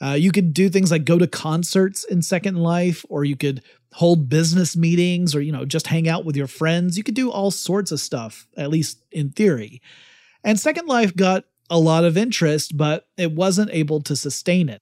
[0.00, 3.62] Uh, you could do things like go to concerts in Second Life, or you could
[3.94, 6.96] hold business meetings, or you know just hang out with your friends.
[6.96, 9.82] You could do all sorts of stuff, at least in theory.
[10.44, 14.80] And Second Life got a lot of interest, but it wasn't able to sustain it.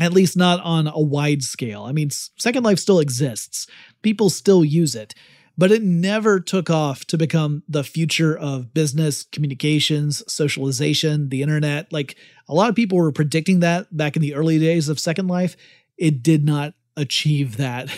[0.00, 1.84] At least not on a wide scale.
[1.84, 3.66] I mean, Second Life still exists.
[4.02, 5.14] People still use it
[5.58, 11.92] but it never took off to become the future of business, communications, socialization, the internet.
[11.92, 12.16] Like
[12.48, 15.56] a lot of people were predicting that back in the early days of Second Life.
[15.98, 17.90] It did not achieve that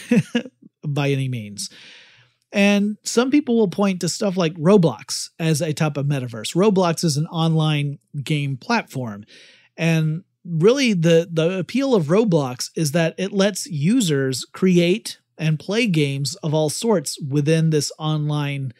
[0.82, 1.68] by any means.
[2.50, 6.56] And some people will point to stuff like Roblox as a type of metaverse.
[6.56, 9.24] Roblox is an online game platform.
[9.76, 15.86] And really the the appeal of Roblox is that it lets users create and play
[15.86, 18.72] games of all sorts within this online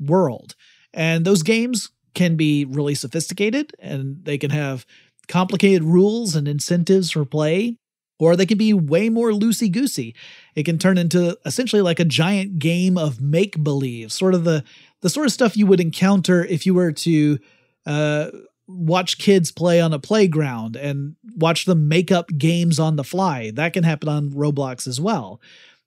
[0.00, 0.56] world.
[0.92, 4.84] And those games can be really sophisticated and they can have
[5.28, 7.76] complicated rules and incentives for play,
[8.18, 10.14] or they can be way more loosey goosey.
[10.54, 14.64] It can turn into essentially like a giant game of make believe, sort of the,
[15.02, 17.38] the sort of stuff you would encounter if you were to
[17.86, 18.30] uh,
[18.66, 23.50] watch kids play on a playground and watch them make up games on the fly.
[23.50, 25.40] That can happen on Roblox as well.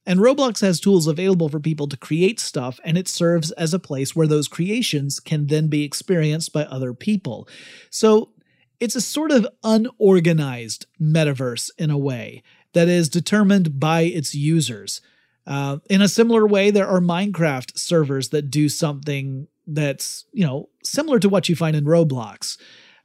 [0.06, 3.80] And Roblox has tools available for people to create stuff, and it serves as a
[3.80, 7.48] place where those creations can then be experienced by other people.
[7.90, 8.30] So
[8.80, 12.44] it's a sort of unorganized metaverse in a way
[12.74, 15.02] that is determined by its users.
[15.48, 20.70] Uh, in a similar way, there are Minecraft servers that do something that's, you know,
[20.84, 22.58] similar to what you find in Roblox.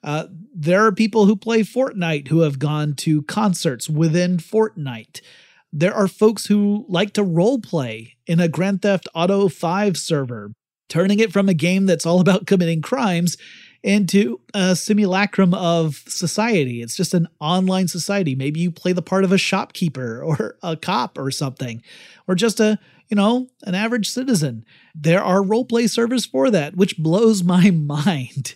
[0.03, 5.21] Uh, there are people who play Fortnite who have gone to concerts within Fortnite
[5.73, 10.53] there are folks who like to role play in a Grand Theft Auto 5 server,
[10.89, 13.37] turning it from a game that's all about committing crimes
[13.83, 16.83] into a simulacrum of society.
[16.83, 18.35] It's just an online society.
[18.35, 21.83] Maybe you play the part of a shopkeeper or a cop or something,
[22.27, 24.65] or just a, you know, an average citizen.
[24.95, 28.55] There are role play servers for that, which blows my mind.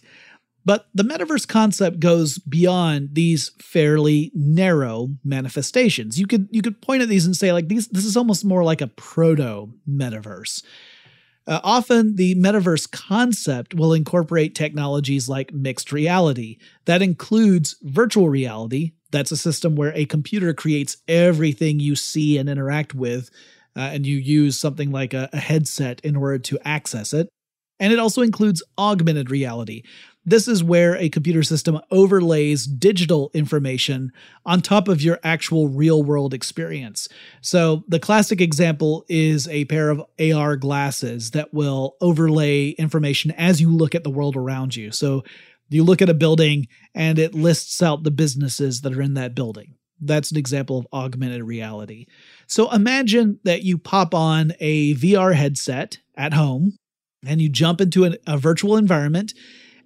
[0.64, 6.18] But the metaverse concept goes beyond these fairly narrow manifestations.
[6.18, 8.64] You could you could point at these and say like these this is almost more
[8.64, 10.62] like a proto metaverse.
[11.46, 16.56] Uh, often, the metaverse concept will incorporate technologies like mixed reality.
[16.86, 18.92] That includes virtual reality.
[19.10, 23.30] That's a system where a computer creates everything you see and interact with,
[23.76, 27.28] uh, and you use something like a, a headset in order to access it.
[27.78, 29.82] And it also includes augmented reality.
[30.26, 34.10] This is where a computer system overlays digital information
[34.46, 37.08] on top of your actual real world experience.
[37.42, 43.60] So, the classic example is a pair of AR glasses that will overlay information as
[43.60, 44.90] you look at the world around you.
[44.92, 45.24] So,
[45.68, 49.34] you look at a building and it lists out the businesses that are in that
[49.34, 49.74] building.
[50.00, 52.06] That's an example of augmented reality.
[52.46, 56.76] So, imagine that you pop on a VR headset at home
[57.26, 59.34] and you jump into an, a virtual environment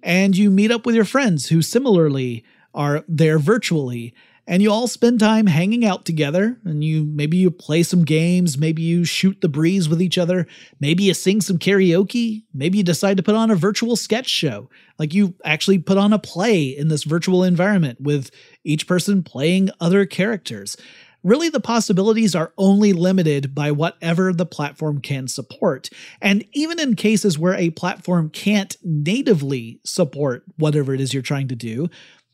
[0.03, 2.43] and you meet up with your friends who similarly
[2.73, 4.13] are there virtually
[4.49, 8.57] and you all spend time hanging out together and you maybe you play some games
[8.57, 10.47] maybe you shoot the breeze with each other
[10.79, 14.69] maybe you sing some karaoke maybe you decide to put on a virtual sketch show.
[14.97, 18.31] Like you actually put on a play in this virtual environment with
[18.63, 20.75] each person playing other characters
[21.23, 25.89] really the possibilities are only limited by whatever the platform can support.
[26.21, 31.47] And even in cases where a platform can't natively support whatever it is you're trying
[31.49, 31.89] to do,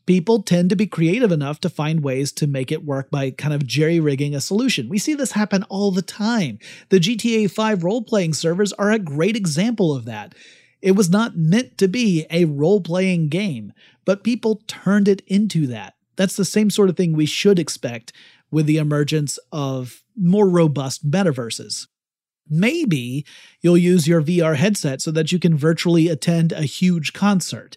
[0.06, 3.52] people tend to be creative enough to find ways to make it work by kind
[3.52, 4.88] of jerry rigging a solution.
[4.88, 6.58] We see this happen all the time.
[6.88, 10.34] The GTA 5 role playing servers are a great example of that.
[10.80, 13.72] It was not meant to be a role playing game,
[14.04, 15.94] but people turned it into that.
[16.16, 18.12] That's the same sort of thing we should expect
[18.50, 21.86] with the emergence of more robust metaverses.
[22.48, 23.26] Maybe
[23.60, 27.76] you'll use your VR headset so that you can virtually attend a huge concert.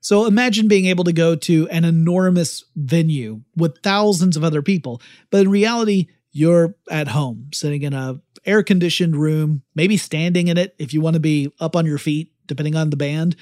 [0.00, 5.00] So imagine being able to go to an enormous venue with thousands of other people,
[5.30, 10.58] but in reality, you're at home, sitting in a air conditioned room, maybe standing in
[10.58, 13.36] it if you want to be up on your feet, depending on the band.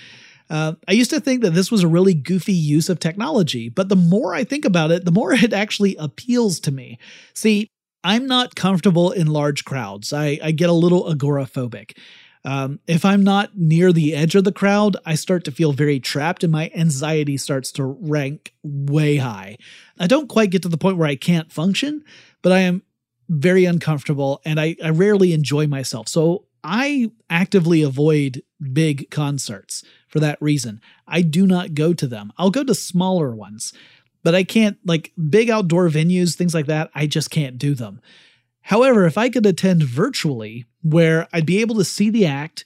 [0.50, 3.88] Uh, I used to think that this was a really goofy use of technology, but
[3.88, 6.98] the more I think about it, the more it actually appeals to me.
[7.34, 7.68] See,
[8.02, 10.12] I'm not comfortable in large crowds.
[10.12, 11.96] I, I get a little agoraphobic.
[12.42, 16.00] Um, if I'm not near the edge of the crowd, I start to feel very
[16.00, 19.58] trapped and my anxiety starts to rank way high.
[19.98, 22.02] I don't quite get to the point where I can't function,
[22.40, 22.82] but I am
[23.28, 26.08] very uncomfortable and I, I rarely enjoy myself.
[26.08, 28.42] So I actively avoid
[28.72, 30.80] big concerts for that reason.
[31.08, 32.32] I do not go to them.
[32.36, 33.72] I'll go to smaller ones,
[34.22, 38.00] but I can't, like big outdoor venues, things like that, I just can't do them.
[38.62, 42.64] However, if I could attend virtually, where I'd be able to see the act,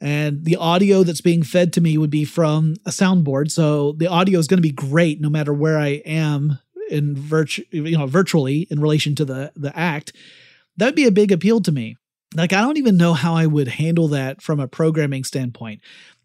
[0.00, 4.08] and the audio that's being fed to me would be from a soundboard, so the
[4.08, 6.58] audio is going to be great no matter where I am
[6.90, 10.12] in virtu- you know, virtually in relation to the the act.
[10.76, 11.96] That'd be a big appeal to me.
[12.34, 15.80] Like, I don't even know how I would handle that from a programming standpoint.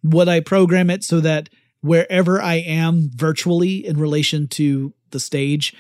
[0.08, 1.50] Would I program it so that
[1.82, 5.74] wherever I am virtually in relation to the stage,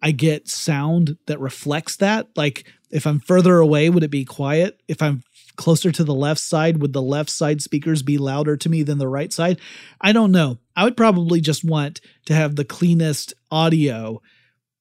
[0.00, 2.28] I get sound that reflects that?
[2.36, 4.80] Like, if I'm further away, would it be quiet?
[4.88, 5.22] If I'm
[5.56, 8.98] closer to the left side, would the left side speakers be louder to me than
[8.98, 9.60] the right side?
[10.00, 10.58] I don't know.
[10.76, 14.20] I would probably just want to have the cleanest audio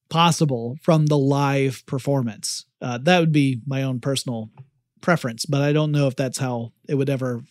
[0.10, 2.66] possible from the live performance.
[2.82, 4.50] Uh, that would be my own personal
[5.02, 7.44] preference, but I don't know if that's how it would ever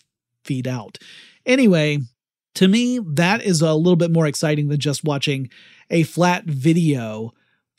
[0.44, 0.98] feed out.
[1.47, 1.99] Anyway,
[2.55, 5.51] to me, that is a little bit more exciting than just watching
[5.91, 7.32] a flat video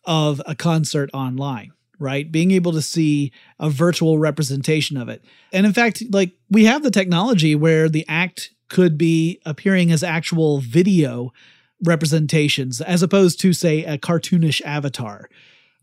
[0.06, 2.32] of a concert online, right?
[2.32, 5.24] Being able to see a virtual representation of it.
[5.54, 10.04] And in fact, like we have the technology where the act could be appearing as
[10.04, 11.32] actual video
[11.84, 15.30] representations as opposed to, say, a cartoonish avatar.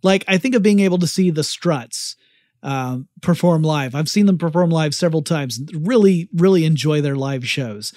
[0.02, 2.16] Like, I think of being able to see the struts
[2.62, 3.94] uh, perform live.
[3.94, 5.60] I've seen them perform live several times.
[5.74, 7.92] Really, really enjoy their live shows.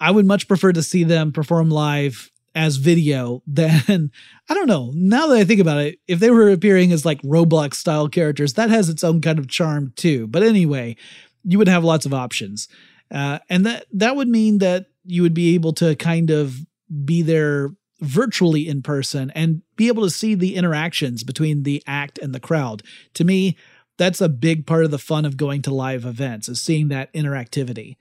[0.00, 4.10] I would much prefer to see them perform live as video than
[4.48, 4.92] I don't know.
[4.94, 8.54] Now that I think about it, if they were appearing as like Roblox style characters,
[8.54, 10.26] that has its own kind of charm too.
[10.26, 10.96] But anyway,
[11.44, 12.68] you would have lots of options,
[13.10, 16.56] uh, and that that would mean that you would be able to kind of
[17.04, 22.18] be there virtually in person and be able to see the interactions between the act
[22.18, 22.82] and the crowd.
[23.14, 23.56] To me,
[24.00, 27.12] that's a big part of the fun of going to live events is seeing that
[27.12, 27.98] interactivity.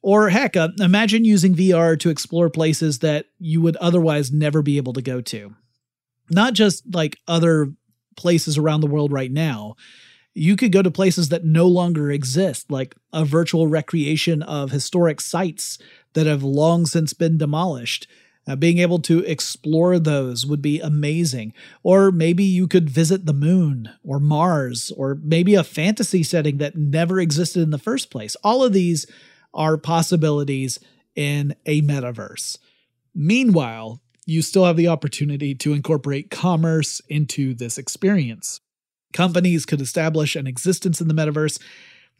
[0.00, 4.78] Or heck, uh, imagine using VR to explore places that you would otherwise never be
[4.78, 5.54] able to go to.
[6.30, 7.74] Not just like other
[8.16, 9.76] places around the world right now.
[10.32, 15.20] You could go to places that no longer exist, like a virtual recreation of historic
[15.20, 15.76] sites
[16.14, 18.08] that have long since been demolished.
[18.48, 21.52] Uh, being able to explore those would be amazing.
[21.82, 26.76] Or maybe you could visit the moon or Mars or maybe a fantasy setting that
[26.76, 28.36] never existed in the first place.
[28.44, 29.06] All of these
[29.52, 30.78] are possibilities
[31.16, 32.58] in a metaverse.
[33.14, 38.60] Meanwhile, you still have the opportunity to incorporate commerce into this experience.
[39.12, 41.60] Companies could establish an existence in the metaverse,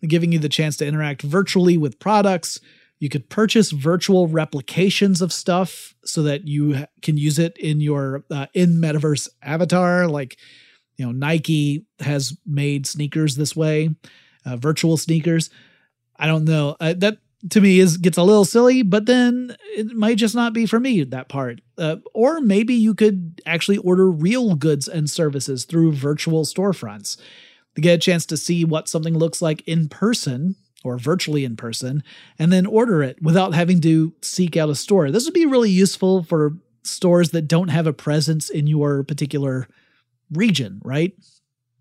[0.02, 2.60] giving you the chance to interact virtually with products.
[2.98, 8.24] You could purchase virtual replications of stuff so that you can use it in your
[8.30, 10.06] uh, in metaverse avatar.
[10.06, 10.38] Like,
[10.96, 13.90] you know, Nike has made sneakers this way,
[14.46, 15.50] uh, virtual sneakers.
[16.18, 16.76] I don't know.
[16.80, 17.18] Uh, that
[17.50, 20.80] to me is gets a little silly, but then it might just not be for
[20.80, 21.60] me that part.
[21.76, 27.18] Uh, or maybe you could actually order real goods and services through virtual storefronts
[27.74, 31.56] to get a chance to see what something looks like in person or virtually in
[31.56, 32.02] person,
[32.38, 35.10] and then order it without having to seek out a store.
[35.10, 39.68] This would be really useful for stores that don't have a presence in your particular
[40.32, 41.12] region, right?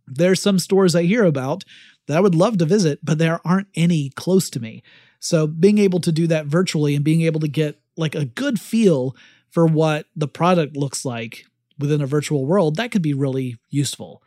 [0.07, 1.63] There's some stores I hear about
[2.07, 4.83] that I would love to visit, but there aren't any close to me.
[5.19, 8.59] So being able to do that virtually and being able to get like a good
[8.59, 9.15] feel
[9.49, 11.45] for what the product looks like
[11.79, 14.21] within a virtual world, that could be really useful.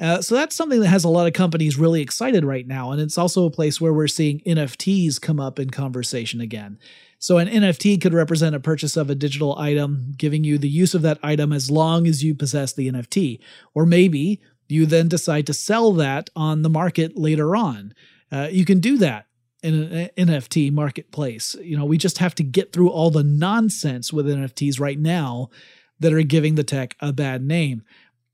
[0.00, 2.90] Uh, so that's something that has a lot of companies really excited right now.
[2.90, 6.78] And it's also a place where we're seeing NFTs come up in conversation again.
[7.18, 10.94] So an NFT could represent a purchase of a digital item, giving you the use
[10.94, 13.40] of that item as long as you possess the NFT.
[13.74, 17.92] Or maybe you then decide to sell that on the market later on.
[18.32, 19.26] Uh, you can do that
[19.62, 21.54] in an NFT marketplace.
[21.60, 25.50] You know, we just have to get through all the nonsense with NFTs right now
[25.98, 27.82] that are giving the tech a bad name.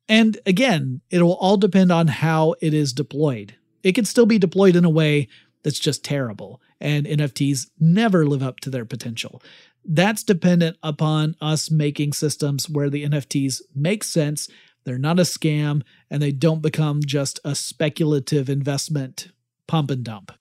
[0.08, 3.56] And again, it will all depend on how it is deployed.
[3.82, 5.28] It can still be deployed in a way
[5.62, 9.42] that's just terrible, and NFTs never live up to their potential.
[9.84, 14.48] That's dependent upon us making systems where the NFTs make sense,
[14.84, 19.28] they're not a scam, and they don't become just a speculative investment
[19.66, 20.32] pump and dump.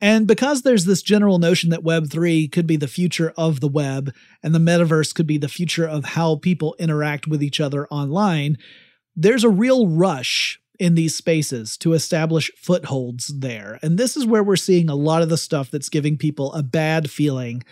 [0.00, 4.12] And because there's this general notion that Web3 could be the future of the web
[4.42, 8.58] and the metaverse could be the future of how people interact with each other online,
[9.16, 13.78] there's a real rush in these spaces to establish footholds there.
[13.82, 16.62] And this is where we're seeing a lot of the stuff that's giving people a
[16.62, 17.62] bad feeling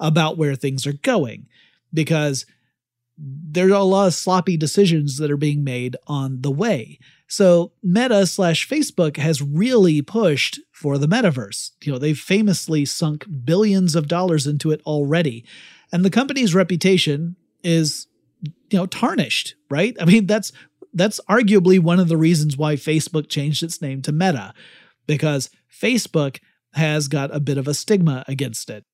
[0.00, 1.46] about where things are going
[1.92, 2.44] because
[3.16, 6.98] there's a lot of sloppy decisions that are being made on the way.
[7.26, 11.72] So Meta slash Facebook has really pushed for the metaverse.
[11.82, 15.44] You know, they've famously sunk billions of dollars into it already.
[15.92, 18.06] And the company's reputation is,
[18.42, 19.96] you know, tarnished, right?
[20.00, 20.52] I mean, that's
[20.92, 24.54] that's arguably one of the reasons why Facebook changed its name to Meta,
[25.06, 26.38] because Facebook
[26.74, 28.84] has got a bit of a stigma against it.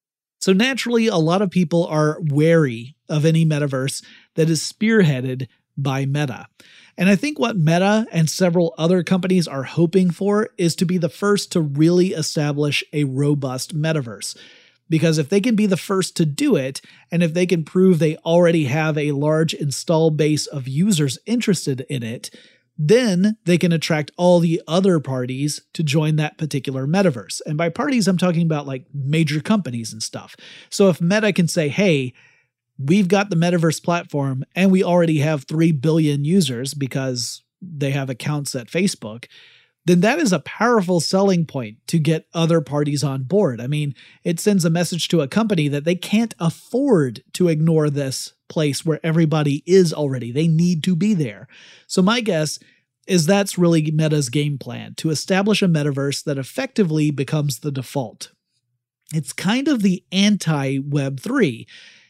[0.41, 6.07] So naturally, a lot of people are wary of any metaverse that is spearheaded by
[6.07, 6.47] Meta.
[6.97, 10.99] And I think what Meta and several other companies are hoping for is to be
[10.99, 14.37] the first to really establish a robust metaverse.
[14.89, 16.81] Because if they can be the first to do it,
[17.11, 21.87] and if they can prove they already have a large install base of users interested
[21.89, 22.31] in it,
[22.77, 27.41] then they can attract all the other parties to join that particular metaverse.
[27.47, 30.35] And by parties, I'm talking about like major companies and stuff.
[30.71, 32.13] So if Meta can say, hey,
[32.79, 38.11] we've got the metaverse platform and we already have 3 billion users because they have
[38.11, 39.27] accounts at Facebook,
[39.87, 43.61] then that is a powerful selling point to get other parties on board.
[43.61, 47.91] I mean, it sends a message to a company that they can't afford to ignore
[47.91, 50.33] this place where everybody is already.
[50.33, 51.49] They need to be there.
[51.87, 52.59] So, my guess
[53.07, 58.33] is that's really Meta's game plan to establish a metaverse that effectively becomes the default.
[59.13, 61.67] It's kind of the anti Web3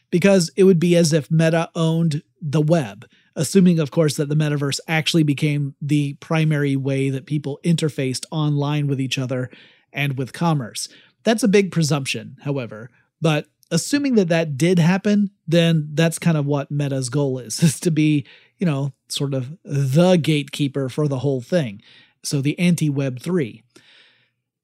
[0.09, 3.05] because it would be as if Meta owned the web,
[3.35, 8.87] assuming, of course, that the metaverse actually became the primary way that people interfaced online
[8.87, 9.49] with each other
[9.91, 10.87] and with commerce.
[11.23, 16.45] That's a big presumption, however, but assuming that that did happen, then that's kind of
[16.45, 18.25] what Meta's goal is, is to be,
[18.57, 21.81] you know, sort of the gatekeeper for the whole thing.
[22.23, 23.63] So the anti Web 3.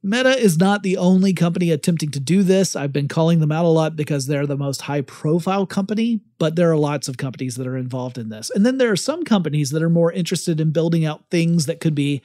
[0.03, 2.75] Meta is not the only company attempting to do this.
[2.75, 6.55] I've been calling them out a lot because they're the most high profile company, but
[6.55, 8.49] there are lots of companies that are involved in this.
[8.49, 11.79] And then there are some companies that are more interested in building out things that
[11.79, 12.23] could be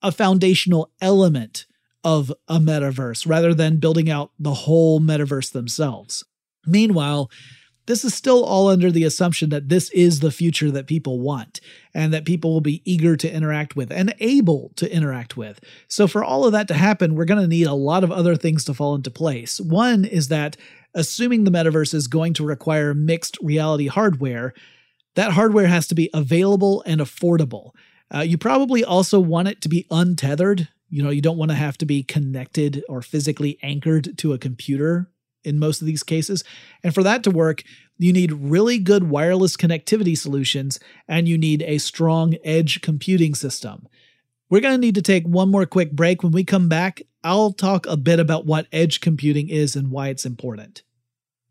[0.00, 1.66] a foundational element
[2.04, 6.24] of a metaverse rather than building out the whole metaverse themselves.
[6.66, 7.30] Meanwhile,
[7.88, 11.58] this is still all under the assumption that this is the future that people want
[11.94, 15.58] and that people will be eager to interact with and able to interact with.
[15.88, 18.36] So, for all of that to happen, we're going to need a lot of other
[18.36, 19.58] things to fall into place.
[19.58, 20.58] One is that
[20.94, 24.52] assuming the metaverse is going to require mixed reality hardware,
[25.14, 27.70] that hardware has to be available and affordable.
[28.14, 30.68] Uh, you probably also want it to be untethered.
[30.90, 34.38] You know, you don't want to have to be connected or physically anchored to a
[34.38, 35.10] computer
[35.44, 36.44] in most of these cases.
[36.82, 37.62] And for that to work,
[37.98, 40.78] you need really good wireless connectivity solutions
[41.08, 43.88] and you need a strong edge computing system.
[44.50, 46.22] We're going to need to take one more quick break.
[46.22, 50.08] When we come back, I'll talk a bit about what edge computing is and why
[50.08, 50.82] it's important.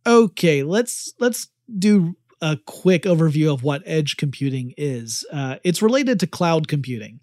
[0.06, 5.26] Okay, let's let's do a quick overview of what edge computing is.
[5.32, 7.20] Uh, it's related to cloud computing,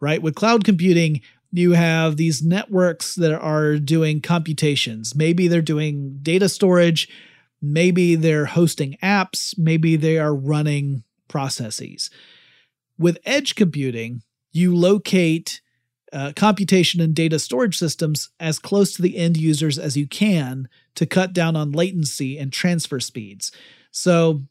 [0.00, 0.22] right?
[0.22, 1.20] With cloud computing,
[1.52, 5.14] you have these networks that are doing computations.
[5.14, 7.08] Maybe they're doing data storage,
[7.62, 12.10] maybe they're hosting apps, maybe they are running processes.
[12.98, 14.22] With edge computing,
[14.52, 15.60] you locate
[16.12, 20.68] uh, computation and data storage systems as close to the end users as you can
[20.94, 23.52] to cut down on latency and transfer speeds.
[23.90, 24.42] So,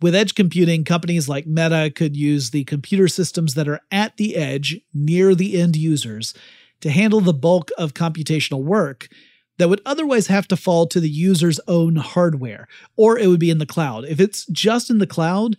[0.00, 4.36] with edge computing, companies like Meta could use the computer systems that are at the
[4.36, 6.34] edge near the end users
[6.80, 9.08] to handle the bulk of computational work
[9.58, 13.50] that would otherwise have to fall to the user's own hardware, or it would be
[13.50, 14.06] in the cloud.
[14.06, 15.56] If it's just in the cloud,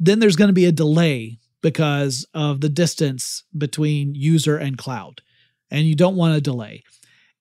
[0.00, 5.20] then there's going to be a delay because of the distance between user and cloud,
[5.70, 6.82] and you don't want a delay.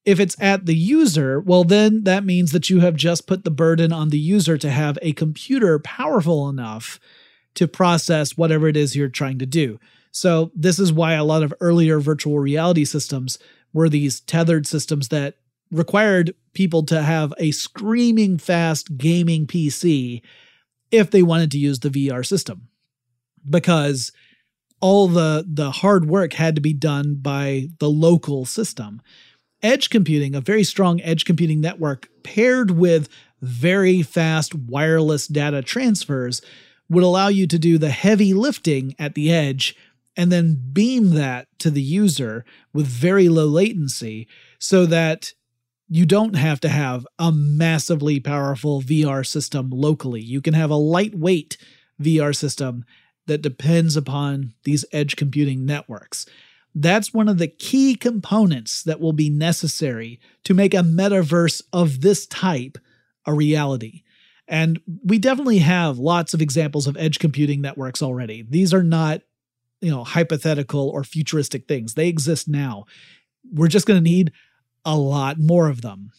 [0.03, 3.51] If it's at the user, well, then that means that you have just put the
[3.51, 6.99] burden on the user to have a computer powerful enough
[7.55, 9.79] to process whatever it is you're trying to do.
[10.11, 13.37] So, this is why a lot of earlier virtual reality systems
[13.73, 15.35] were these tethered systems that
[15.71, 20.21] required people to have a screaming fast gaming PC
[20.91, 22.67] if they wanted to use the VR system.
[23.49, 24.11] Because
[24.81, 29.01] all the the hard work had to be done by the local system
[29.63, 33.09] edge computing, a very strong edge computing network paired with
[33.41, 36.41] very fast wireless data transfers
[36.89, 39.75] would allow you to do the heavy lifting at the edge
[40.17, 42.43] and then beam that to the user
[42.73, 44.27] with very low latency
[44.59, 45.33] so that
[45.87, 50.21] you don't have to have a massively powerful VR system locally.
[50.21, 51.57] You can have a lightweight
[52.01, 52.85] VR system
[53.27, 56.25] that depends upon these edge computing networks.
[56.73, 62.01] That's one of the key components that will be necessary to make a metaverse of
[62.01, 62.77] this type
[63.25, 64.03] a reality.
[64.47, 68.45] And we definitely have lots of examples of edge computing networks already.
[68.47, 69.21] These are not,
[69.79, 71.93] you know, hypothetical or futuristic things.
[71.93, 72.85] They exist now.
[73.51, 74.31] We're just going to need
[74.83, 76.11] a lot more of them.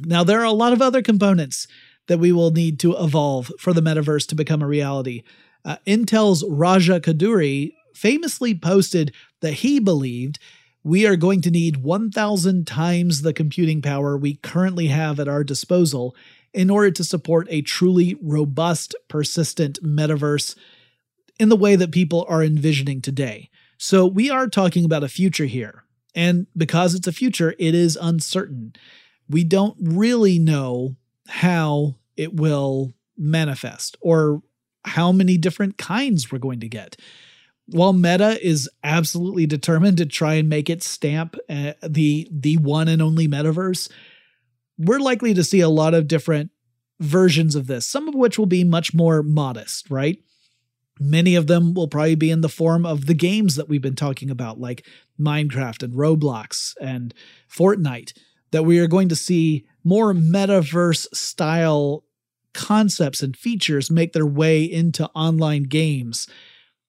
[0.00, 1.66] Now, there are a lot of other components
[2.08, 5.22] that we will need to evolve for the metaverse to become a reality.
[5.64, 10.38] Uh, Intel's Raja Koduri famously posted that he believed
[10.82, 15.42] we are going to need 1,000 times the computing power we currently have at our
[15.42, 16.14] disposal
[16.52, 20.54] in order to support a truly robust, persistent metaverse
[21.40, 23.48] in the way that people are envisioning today.
[23.78, 25.84] So we are talking about a future here.
[26.14, 28.74] And because it's a future, it is uncertain.
[29.28, 34.42] We don't really know how it will manifest or
[34.84, 36.96] how many different kinds we're going to get
[37.66, 42.88] while Meta is absolutely determined to try and make it stamp uh, the the one
[42.88, 43.90] and only metaverse,
[44.78, 46.50] we're likely to see a lot of different
[47.00, 50.18] versions of this, some of which will be much more modest, right?
[51.00, 53.96] Many of them will probably be in the form of the games that we've been
[53.96, 54.86] talking about, like
[55.18, 57.12] Minecraft and Roblox and
[57.50, 58.12] Fortnite,
[58.52, 62.04] that we are going to see more metaverse style
[62.52, 66.28] concepts and features make their way into online games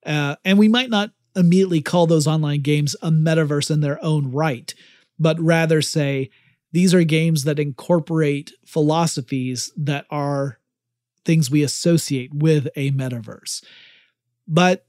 [0.06, 4.32] uh, and we might not immediately call those online games a metaverse in their own
[4.32, 4.74] right,
[5.18, 6.30] but rather say
[6.72, 10.58] these are games that incorporate philosophies that are
[11.24, 13.62] things we associate with a metaverse.
[14.48, 14.86] But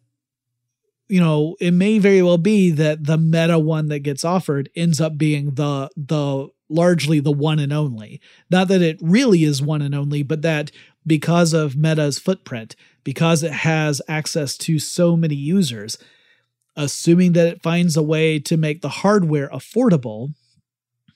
[1.10, 5.00] you know, it may very well be that the meta one that gets offered ends
[5.00, 8.20] up being the the largely the one and only.
[8.52, 10.72] Not that it really is one and only, but that
[11.06, 12.76] because of Meta's footprint,
[13.08, 15.98] because it has access to so many users,
[16.76, 20.34] assuming that it finds a way to make the hardware affordable,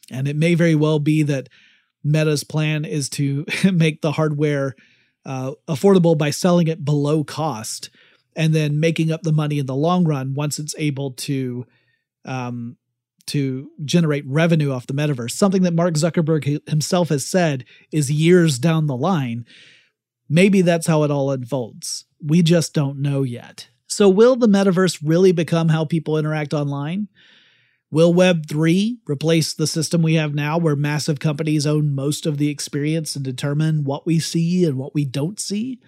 [0.09, 1.49] and it may very well be that
[2.01, 4.73] Meta's plan is to make the hardware
[5.25, 7.89] uh, affordable by selling it below cost
[8.37, 11.65] and then making up the money in the long run once it's able to
[12.23, 12.77] um,
[13.25, 15.31] to generate revenue off the metaverse.
[15.31, 19.45] Something that Mark Zuckerberg himself has said is years down the line
[20.33, 22.05] Maybe that's how it all unfolds.
[22.25, 23.67] We just don't know yet.
[23.85, 27.09] So, will the metaverse really become how people interact online?
[27.91, 32.47] Will Web3 replace the system we have now where massive companies own most of the
[32.47, 35.81] experience and determine what we see and what we don't see?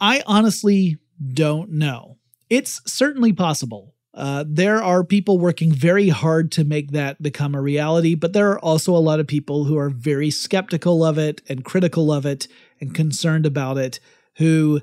[0.00, 2.18] I honestly don't know.
[2.48, 3.95] It's certainly possible.
[4.16, 8.50] Uh, there are people working very hard to make that become a reality, but there
[8.50, 12.24] are also a lot of people who are very skeptical of it and critical of
[12.24, 12.48] it
[12.80, 14.00] and concerned about it,
[14.36, 14.80] who,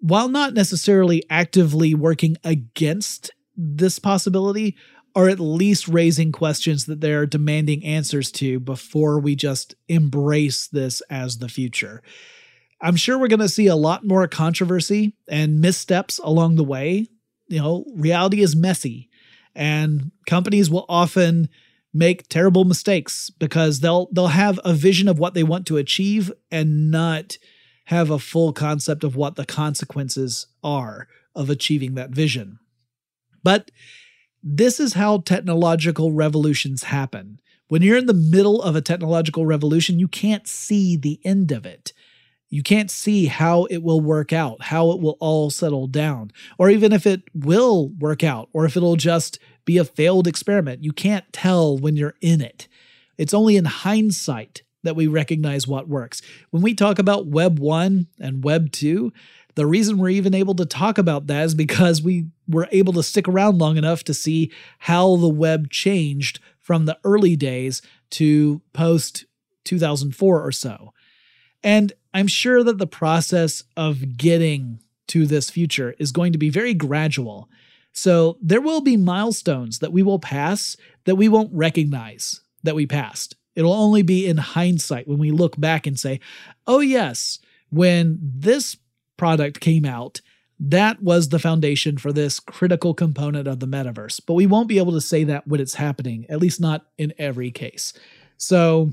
[0.00, 4.76] while not necessarily actively working against this possibility,
[5.14, 11.00] are at least raising questions that they're demanding answers to before we just embrace this
[11.02, 12.02] as the future.
[12.80, 17.06] I'm sure we're going to see a lot more controversy and missteps along the way.
[17.48, 19.10] You know, reality is messy,
[19.54, 21.48] and companies will often
[21.92, 26.32] make terrible mistakes because they'll they'll have a vision of what they want to achieve
[26.50, 27.36] and not
[27.86, 32.58] have a full concept of what the consequences are of achieving that vision.
[33.42, 33.70] But
[34.42, 37.40] this is how technological revolutions happen.
[37.68, 41.64] When you're in the middle of a technological revolution, you can't see the end of
[41.64, 41.92] it.
[42.54, 46.70] You can't see how it will work out, how it will all settle down, or
[46.70, 50.84] even if it will work out, or if it'll just be a failed experiment.
[50.84, 52.68] You can't tell when you're in it.
[53.18, 56.22] It's only in hindsight that we recognize what works.
[56.50, 59.12] When we talk about Web 1 and Web 2,
[59.56, 63.02] the reason we're even able to talk about that is because we were able to
[63.02, 68.62] stick around long enough to see how the web changed from the early days to
[68.72, 69.24] post
[69.64, 70.92] 2004 or so.
[71.64, 76.48] And I'm sure that the process of getting to this future is going to be
[76.48, 77.48] very gradual.
[77.92, 82.86] So there will be milestones that we will pass that we won't recognize that we
[82.86, 83.36] passed.
[83.54, 86.20] It'll only be in hindsight when we look back and say,
[86.66, 87.38] oh, yes,
[87.70, 88.76] when this
[89.16, 90.20] product came out,
[90.58, 94.20] that was the foundation for this critical component of the metaverse.
[94.24, 97.12] But we won't be able to say that when it's happening, at least not in
[97.18, 97.92] every case.
[98.36, 98.92] So,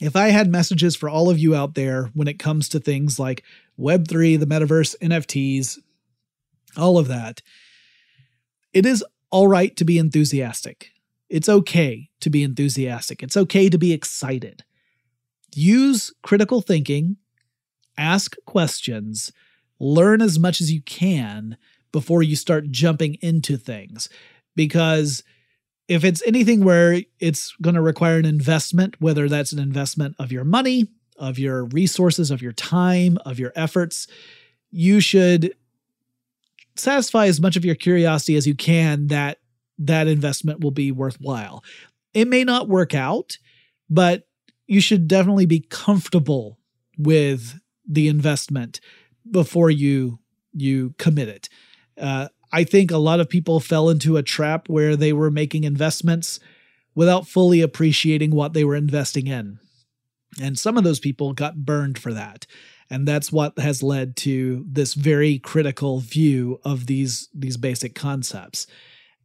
[0.00, 3.18] if I had messages for all of you out there when it comes to things
[3.18, 3.44] like
[3.78, 5.78] Web3, the metaverse, NFTs,
[6.76, 7.42] all of that,
[8.72, 10.90] it is all right to be enthusiastic.
[11.28, 13.22] It's okay to be enthusiastic.
[13.22, 14.64] It's okay to be excited.
[15.54, 17.16] Use critical thinking
[17.96, 19.32] ask questions,
[19.78, 21.56] learn as much as you can
[21.92, 24.08] before you start jumping into things.
[24.56, 25.22] Because
[25.88, 30.32] if it's anything where it's going to require an investment, whether that's an investment of
[30.32, 34.06] your money, of your resources, of your time, of your efforts,
[34.70, 35.54] you should
[36.76, 39.38] satisfy as much of your curiosity as you can that
[39.78, 41.62] that investment will be worthwhile.
[42.12, 43.38] It may not work out,
[43.90, 44.26] but
[44.66, 46.58] you should definitely be comfortable
[46.96, 48.80] with the investment
[49.30, 50.18] before you
[50.52, 51.48] you commit it.
[52.00, 55.64] Uh, I think a lot of people fell into a trap where they were making
[55.64, 56.38] investments
[56.94, 59.58] without fully appreciating what they were investing in.
[60.40, 62.46] And some of those people got burned for that.
[62.88, 68.68] And that's what has led to this very critical view of these, these basic concepts.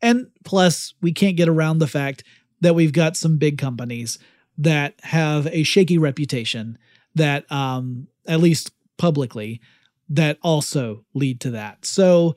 [0.01, 2.23] And plus, we can't get around the fact
[2.61, 4.17] that we've got some big companies
[4.57, 6.80] that have a shaky reputation
[7.13, 9.61] that um, at least publicly,
[10.09, 11.86] that also lead to that.
[11.86, 12.36] So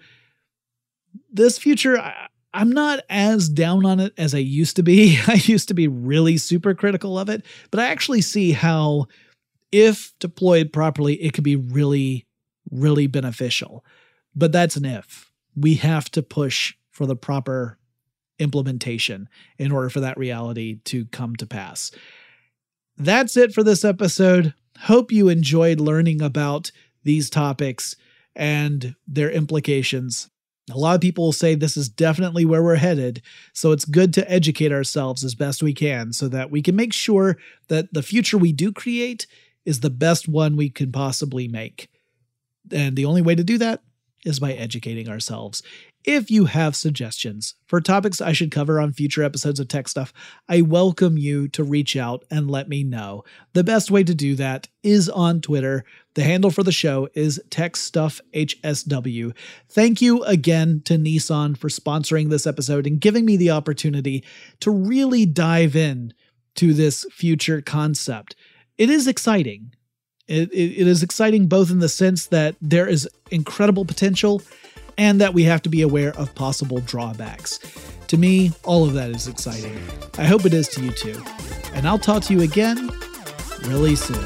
[1.30, 5.18] this future, I, I'm not as down on it as I used to be.
[5.26, 9.06] I used to be really super critical of it, but I actually see how,
[9.70, 12.26] if deployed properly, it could be really,
[12.70, 13.84] really beneficial.
[14.34, 15.30] But that's an if.
[15.54, 17.78] We have to push for the proper
[18.38, 21.90] implementation in order for that reality to come to pass.
[22.96, 24.54] That's it for this episode.
[24.80, 26.70] Hope you enjoyed learning about
[27.04, 27.96] these topics
[28.34, 30.30] and their implications.
[30.70, 33.20] A lot of people will say this is definitely where we're headed,
[33.52, 36.92] so it's good to educate ourselves as best we can so that we can make
[36.92, 37.36] sure
[37.68, 39.26] that the future we do create
[39.64, 41.88] is the best one we can possibly make.
[42.70, 43.82] And the only way to do that
[44.24, 45.62] is by educating ourselves.
[46.05, 50.12] If you have suggestions for topics I should cover on future episodes of Tech Stuff,
[50.48, 53.22] I welcome you to reach out and let me know.
[53.53, 55.84] The best way to do that is on Twitter.
[56.14, 59.32] The handle for the show is TechStuffHSW.
[59.68, 64.24] Thank you again to Nissan for sponsoring this episode and giving me the opportunity
[64.59, 66.14] to really dive in
[66.57, 68.34] to this future concept.
[68.76, 69.72] It is exciting.
[70.26, 74.42] It, it, it is exciting both in the sense that there is incredible potential
[74.99, 77.59] and that we have to be aware of possible drawbacks.
[78.09, 79.78] To me, all of that is exciting.
[80.18, 81.22] I hope it is to you too.
[81.74, 82.90] And I'll talk to you again
[83.62, 84.22] really soon.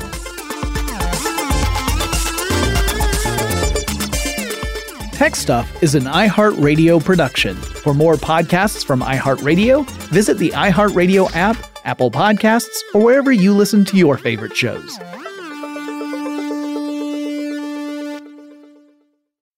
[5.12, 7.54] Tech Stuff is an iHeartRadio production.
[7.56, 13.84] For more podcasts from iHeartRadio, visit the iHeartRadio app, Apple Podcasts, or wherever you listen
[13.86, 14.98] to your favorite shows.